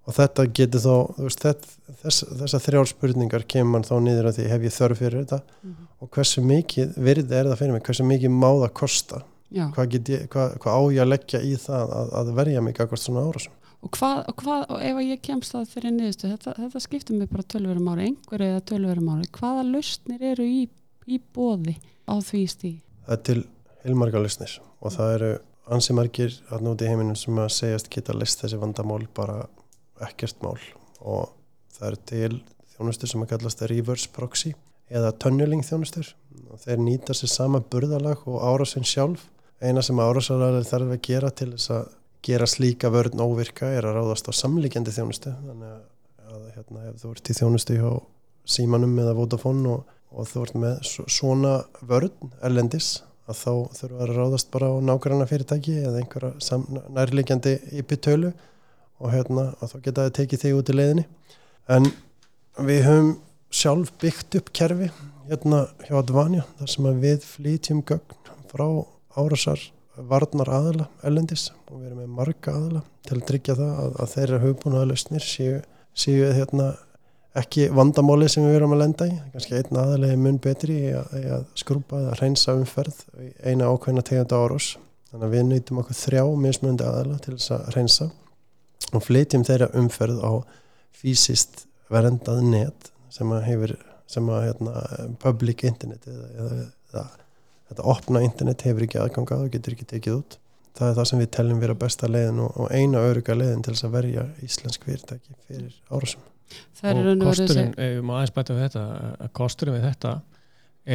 og 0.07 0.15
þetta 0.15 0.45
getur 0.59 0.83
þá 0.85 0.93
veist, 1.25 1.43
þess, 2.03 2.23
þessar 2.39 2.63
þrjár 2.67 2.91
spurningar 2.91 3.45
kemur 3.51 3.83
þá 3.87 3.95
niður 4.05 4.31
að 4.31 4.39
því 4.39 4.47
hef 4.53 4.67
ég 4.67 4.75
þörf 4.77 5.01
fyrir 5.03 5.25
þetta 5.25 5.41
mm 5.41 5.73
-hmm. 5.73 5.89
og 5.99 6.13
hversu 6.15 6.45
mikið 6.45 6.95
virði 7.09 7.39
er 7.39 7.51
það 7.51 7.59
fyrir 7.63 7.75
mig, 7.75 7.85
hversu 7.89 8.07
mikið 8.07 8.35
má 8.37 8.49
það 8.49 8.73
kosta 8.81 9.23
hvað, 9.51 9.97
ég, 9.97 10.27
hvað, 10.31 10.53
hvað 10.63 10.77
á 10.77 10.81
ég 10.95 11.03
að 11.03 11.11
leggja 11.11 11.41
í 11.43 11.55
það 11.59 11.95
að, 11.97 12.13
að 12.21 12.31
verja 12.39 12.63
mig 12.63 12.79
akkord 12.79 13.01
svona 13.01 13.25
árásum? 13.27 13.57
Og 13.81 13.89
hvað, 13.97 14.19
og 14.29 14.35
hvað, 14.37 14.63
og 14.69 14.83
ef 14.85 14.99
ég 15.07 15.21
kemst 15.25 15.55
það 15.55 15.71
fyrir 15.71 15.93
niðurstu, 15.95 16.29
þetta, 16.29 16.53
þetta 16.59 16.81
skiptir 16.83 17.17
mig 17.17 17.31
bara 17.31 17.47
tölverum 17.49 17.87
ári, 17.89 18.11
einhverju 18.11 18.49
eða 18.51 18.65
tölverum 18.69 19.09
ári. 19.15 19.29
Hvaða 19.33 19.63
lausnir 19.65 20.25
eru 20.31 20.45
í, 20.45 20.59
í 21.09 21.17
bóði 21.33 21.73
á 22.05 22.13
því 22.21 22.41
stíð? 22.53 22.75
Það 23.07 23.15
er 23.15 23.23
til 23.29 23.39
heilmarga 23.81 24.21
lausnir 24.21 24.53
og 24.81 24.93
það 24.93 25.15
eru 25.15 25.31
ansi 25.73 25.95
margir 25.97 26.37
að 26.53 26.65
núti 26.67 26.85
í 26.85 26.91
heiminum 26.91 27.17
sem 27.17 27.41
að 27.41 27.51
segjast 27.57 27.89
geta 27.93 28.15
list 28.17 28.43
þessi 28.43 28.61
vandamál 28.61 29.01
bara 29.17 29.41
ekkert 30.05 30.41
mál. 30.45 30.57
Og 31.01 31.31
það 31.73 31.87
eru 31.89 32.01
til 32.11 32.33
þjónustur 32.75 33.11
sem 33.11 33.25
að 33.25 33.33
kallast 33.33 33.65
reverse 33.71 34.13
proxy 34.13 34.53
eða 34.93 35.13
tunneling 35.21 35.65
þjónustur. 35.65 36.13
Og 36.51 36.61
þeir 36.61 36.81
nýta 36.85 37.17
sér 37.17 37.33
sama 37.33 37.61
burðalag 37.65 38.27
og 38.29 38.43
árásinn 38.45 38.85
sjálf 38.85 39.25
eina 39.61 39.83
sem 39.85 39.99
árásalega 40.01 40.63
þarf 40.67 40.95
að 40.95 41.03
gera 41.05 41.31
til 41.33 41.51
þess 41.53 41.73
að 41.75 41.89
gera 42.25 42.47
slíka 42.49 42.91
vörn 42.93 43.21
óvirka 43.21 43.69
er 43.73 43.87
að 43.87 43.97
ráðast 43.97 44.29
á 44.29 44.33
samlíkjandi 44.37 44.93
þjónustu. 44.93 45.33
Þannig 45.45 45.71
að 46.31 46.43
hérna, 46.55 46.83
ef 46.89 46.99
þú 47.01 47.13
ert 47.15 47.31
í 47.31 47.37
þjónustu 47.37 47.77
hjá 47.79 47.91
símanum 48.55 48.99
eða 49.01 49.15
Vodafone 49.17 49.73
og, 49.75 49.95
og 50.11 50.29
þú 50.29 50.43
ert 50.45 50.59
með 50.61 50.91
svona 50.91 51.55
vörn 51.87 52.35
erlendis 52.41 53.01
að 53.29 53.41
þá 53.41 53.51
þurfa 53.79 54.05
að 54.05 54.13
ráðast 54.17 54.51
bara 54.53 54.69
á 54.73 54.75
nákvæmna 54.85 55.27
fyrirtæki 55.29 55.75
eða 55.81 56.01
einhverja 56.01 56.61
nærlegjandi 56.91 57.57
yppitölu 57.81 58.31
og 59.01 59.13
hérna 59.13 59.51
og 59.59 59.71
þá 59.71 59.77
geta 59.85 60.05
það 60.07 60.15
tekið 60.19 60.43
þig 60.45 60.57
út 60.57 60.71
í 60.71 60.77
leiðinni. 60.77 61.05
En 61.71 61.91
við 62.61 62.81
höfum 62.85 63.11
sjálf 63.51 63.91
byggt 64.01 64.39
upp 64.39 64.51
kerfi 64.55 64.89
hérna 65.29 65.65
hjá 65.87 65.95
Advanja 66.01 66.45
þar 66.59 66.73
sem 66.73 66.89
við 67.01 67.27
flytjum 67.27 67.85
gögn 67.87 68.17
frá 68.51 68.67
árasar 69.19 69.63
varnar 69.95 70.49
aðala 70.49 70.87
ellendis 71.05 71.49
og 71.69 71.81
við 71.81 71.89
erum 71.89 71.99
með 72.03 72.13
marga 72.19 72.53
aðala 72.55 72.83
til 73.07 73.17
að 73.17 73.25
tryggja 73.31 73.57
það 73.59 73.73
að, 73.83 73.97
að 74.03 74.13
þeirra 74.13 74.39
hugbúna 74.45 74.81
aðlausnir 74.81 75.25
séu, 75.25 75.57
séu 75.93 76.31
hérna 76.31 76.69
ekki 77.41 77.67
vandamáli 77.75 78.27
sem 78.31 78.43
við 78.43 78.57
verum 78.57 78.75
að 78.75 78.81
lenda 78.83 79.07
í. 79.07 79.17
Kannski 79.33 79.57
einn 79.59 79.81
aðalegi 79.81 80.19
mun 80.19 80.39
betri 80.43 80.77
í 80.87 80.93
að, 80.95 81.13
að 81.37 81.45
skrúpa 81.59 81.99
eða 82.01 82.15
reynsa 82.19 82.55
umferð 82.59 83.03
eina 83.43 83.69
ákveðna 83.71 84.03
tegunda 84.07 84.41
árós 84.41 84.73
þannig 85.11 85.27
að 85.27 85.35
við 85.35 85.45
nöytum 85.49 85.83
okkur 85.83 85.99
þrjá 85.99 86.23
mismundi 86.45 86.87
aðala 86.87 87.19
til 87.23 87.35
þess 87.35 87.53
að 87.55 87.69
reynsa 87.75 88.09
og 88.91 89.05
flytjum 89.05 89.45
þeirra 89.47 89.71
umferð 89.79 90.23
á 90.23 90.31
fysiskt 91.01 91.65
verendað 91.91 92.43
net 92.47 92.91
sem 93.11 93.31
að 93.31 93.47
hefur 93.47 93.75
sem 94.11 94.27
að 94.27 94.45
hérna, 94.49 94.85
public 95.21 95.63
internet 95.67 96.07
eða, 96.07 96.29
eða, 96.35 96.55
eða 96.91 97.03
þetta 97.71 97.87
opna 97.95 98.23
internet 98.25 98.65
hefur 98.67 98.87
ekki 98.87 99.01
aðgangað 99.01 99.45
og 99.45 99.53
getur 99.55 99.77
ekki 99.77 99.87
tekið 99.95 100.17
út. 100.19 100.37
Það 100.77 100.89
er 100.89 100.99
það 100.99 101.07
sem 101.09 101.19
við 101.19 101.31
tellum 101.35 101.61
vera 101.63 101.77
besta 101.79 102.07
leiðin 102.07 102.43
og, 102.45 102.51
og 102.55 102.69
eina 102.71 103.01
öruga 103.03 103.35
leiðin 103.35 103.63
til 103.65 103.73
þess 103.73 103.87
að 103.87 103.95
verja 103.97 104.27
íslensk 104.45 104.85
fyrirtæki 104.87 105.39
fyrir 105.47 105.73
árásum 105.91 106.27
og 106.81 107.09
kosturinn, 107.21 107.73
ef 107.77 107.95
við 107.97 108.05
má 108.05 108.15
aðeins 108.17 108.33
bæta 108.35 108.55
við 108.55 108.65
þetta 108.65 108.83
að 109.23 109.31
kosturinn 109.37 109.77
við 109.77 109.85
þetta 109.87 110.13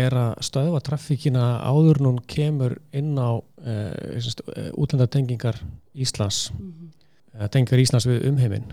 er 0.03 0.17
að 0.19 0.33
stöðva 0.43 0.81
traffíkina 0.85 1.45
áður 1.63 2.03
nún 2.03 2.19
kemur 2.29 2.75
inn 2.97 3.15
á 3.15 3.39
e, 3.63 3.77
útlendatengingar 4.75 5.61
Íslands. 5.95 6.51
Mm 6.53 6.73
-hmm. 6.73 7.49
tengingar 7.49 7.81
Íslands 7.81 8.07
við 8.07 8.27
umheiminn. 8.29 8.73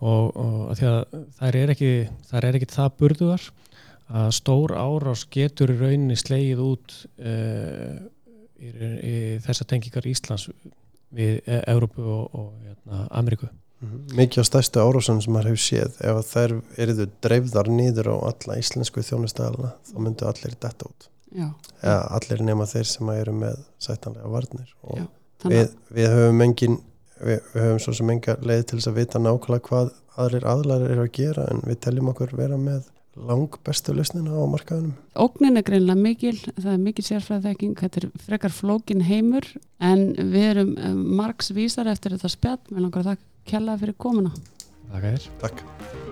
Og, 0.00 0.36
og 0.36 0.76
því 0.76 0.86
að 0.86 1.00
þær 1.38 1.56
er 1.56 1.70
ekki 1.70 1.92
þær 2.28 2.44
er 2.44 2.54
ekki 2.58 2.70
það 2.74 2.96
burðuðar 2.98 3.50
að 4.10 4.30
stór 4.34 4.74
árás 4.74 5.24
getur 5.30 5.72
í 5.74 5.78
rauninni 5.78 6.18
sleið 6.18 6.62
út 6.64 6.96
e, 7.18 7.34
í, 8.58 8.70
í 8.70 9.14
þessar 9.44 9.70
tengingar 9.70 10.08
Íslands 10.10 10.48
við 11.14 11.40
e, 11.44 11.60
Európu 11.70 12.04
og, 12.04 12.26
og 12.34 12.50
hérna, 12.64 13.06
Ameríku. 13.10 13.50
Mhm. 13.80 14.02
Mikið 14.18 14.44
á 14.44 14.50
stærstu 14.50 14.82
árásunum 14.82 15.22
sem 15.24 15.32
maður 15.32 15.54
hefur 15.54 15.64
séð 15.64 16.02
ef 16.04 16.34
þær 16.34 16.56
eruðu 16.84 17.06
dreifðar 17.24 17.70
nýður 17.72 18.12
á 18.12 18.16
alla 18.32 18.58
íslensku 18.60 19.04
þjónustæðalina 19.06 19.72
þá 19.88 19.96
myndu 20.04 20.28
allir 20.28 20.58
detta 20.58 20.90
út. 20.90 21.08
Eða 21.80 21.96
allir 22.18 22.42
nema 22.44 22.66
þeir 22.66 22.88
sem 22.90 23.10
eru 23.14 23.32
með 23.38 23.64
sættanlega 23.80 24.30
varnir. 24.34 24.70
Og 24.82 24.98
Já, 24.98 25.06
við, 25.46 25.74
við 25.94 26.08
höfum 26.12 26.44
engin 26.44 26.78
við, 27.20 27.40
við 27.54 27.64
höfum 27.64 27.82
svo 27.84 27.94
sem 27.96 28.12
enga 28.14 28.36
leið 28.42 28.64
til 28.66 28.78
þess 28.78 28.90
að 28.90 28.98
vita 29.00 29.22
nákvæmlega 29.22 29.68
hvað 29.68 29.92
aðrir 30.20 30.46
aðlæri 30.50 30.88
eru 30.90 31.04
að 31.06 31.12
gera 31.16 31.46
en 31.52 31.62
við 31.64 31.80
teljum 31.86 32.10
okkur 32.12 32.34
vera 32.36 32.58
með 32.60 32.88
lang 33.28 33.58
bestu 33.66 33.94
lausnina 33.96 34.32
á 34.32 34.44
markaðunum. 34.50 34.94
Ógnin 35.18 35.60
er 35.60 35.66
greinlega 35.66 35.98
mikil, 36.00 36.36
það 36.56 36.70
er 36.74 36.84
mikil 36.84 37.06
sérfræðveiking, 37.06 37.74
þetta 37.80 38.02
er 38.02 38.08
frekar 38.26 38.54
flókin 38.54 39.04
heimur 39.06 39.48
en 39.78 40.06
við 40.18 40.48
erum 40.52 40.72
eh, 40.78 40.94
margs 40.94 41.52
vísar 41.56 41.90
eftir 41.92 42.16
þetta 42.16 42.32
spjall, 42.32 42.62
með 42.70 42.86
langar 42.86 43.12
að 43.14 43.26
kella 43.50 43.78
fyrir 43.80 43.98
komuna. 44.00 44.34
Takk 44.90 45.30
Takk 45.42 46.09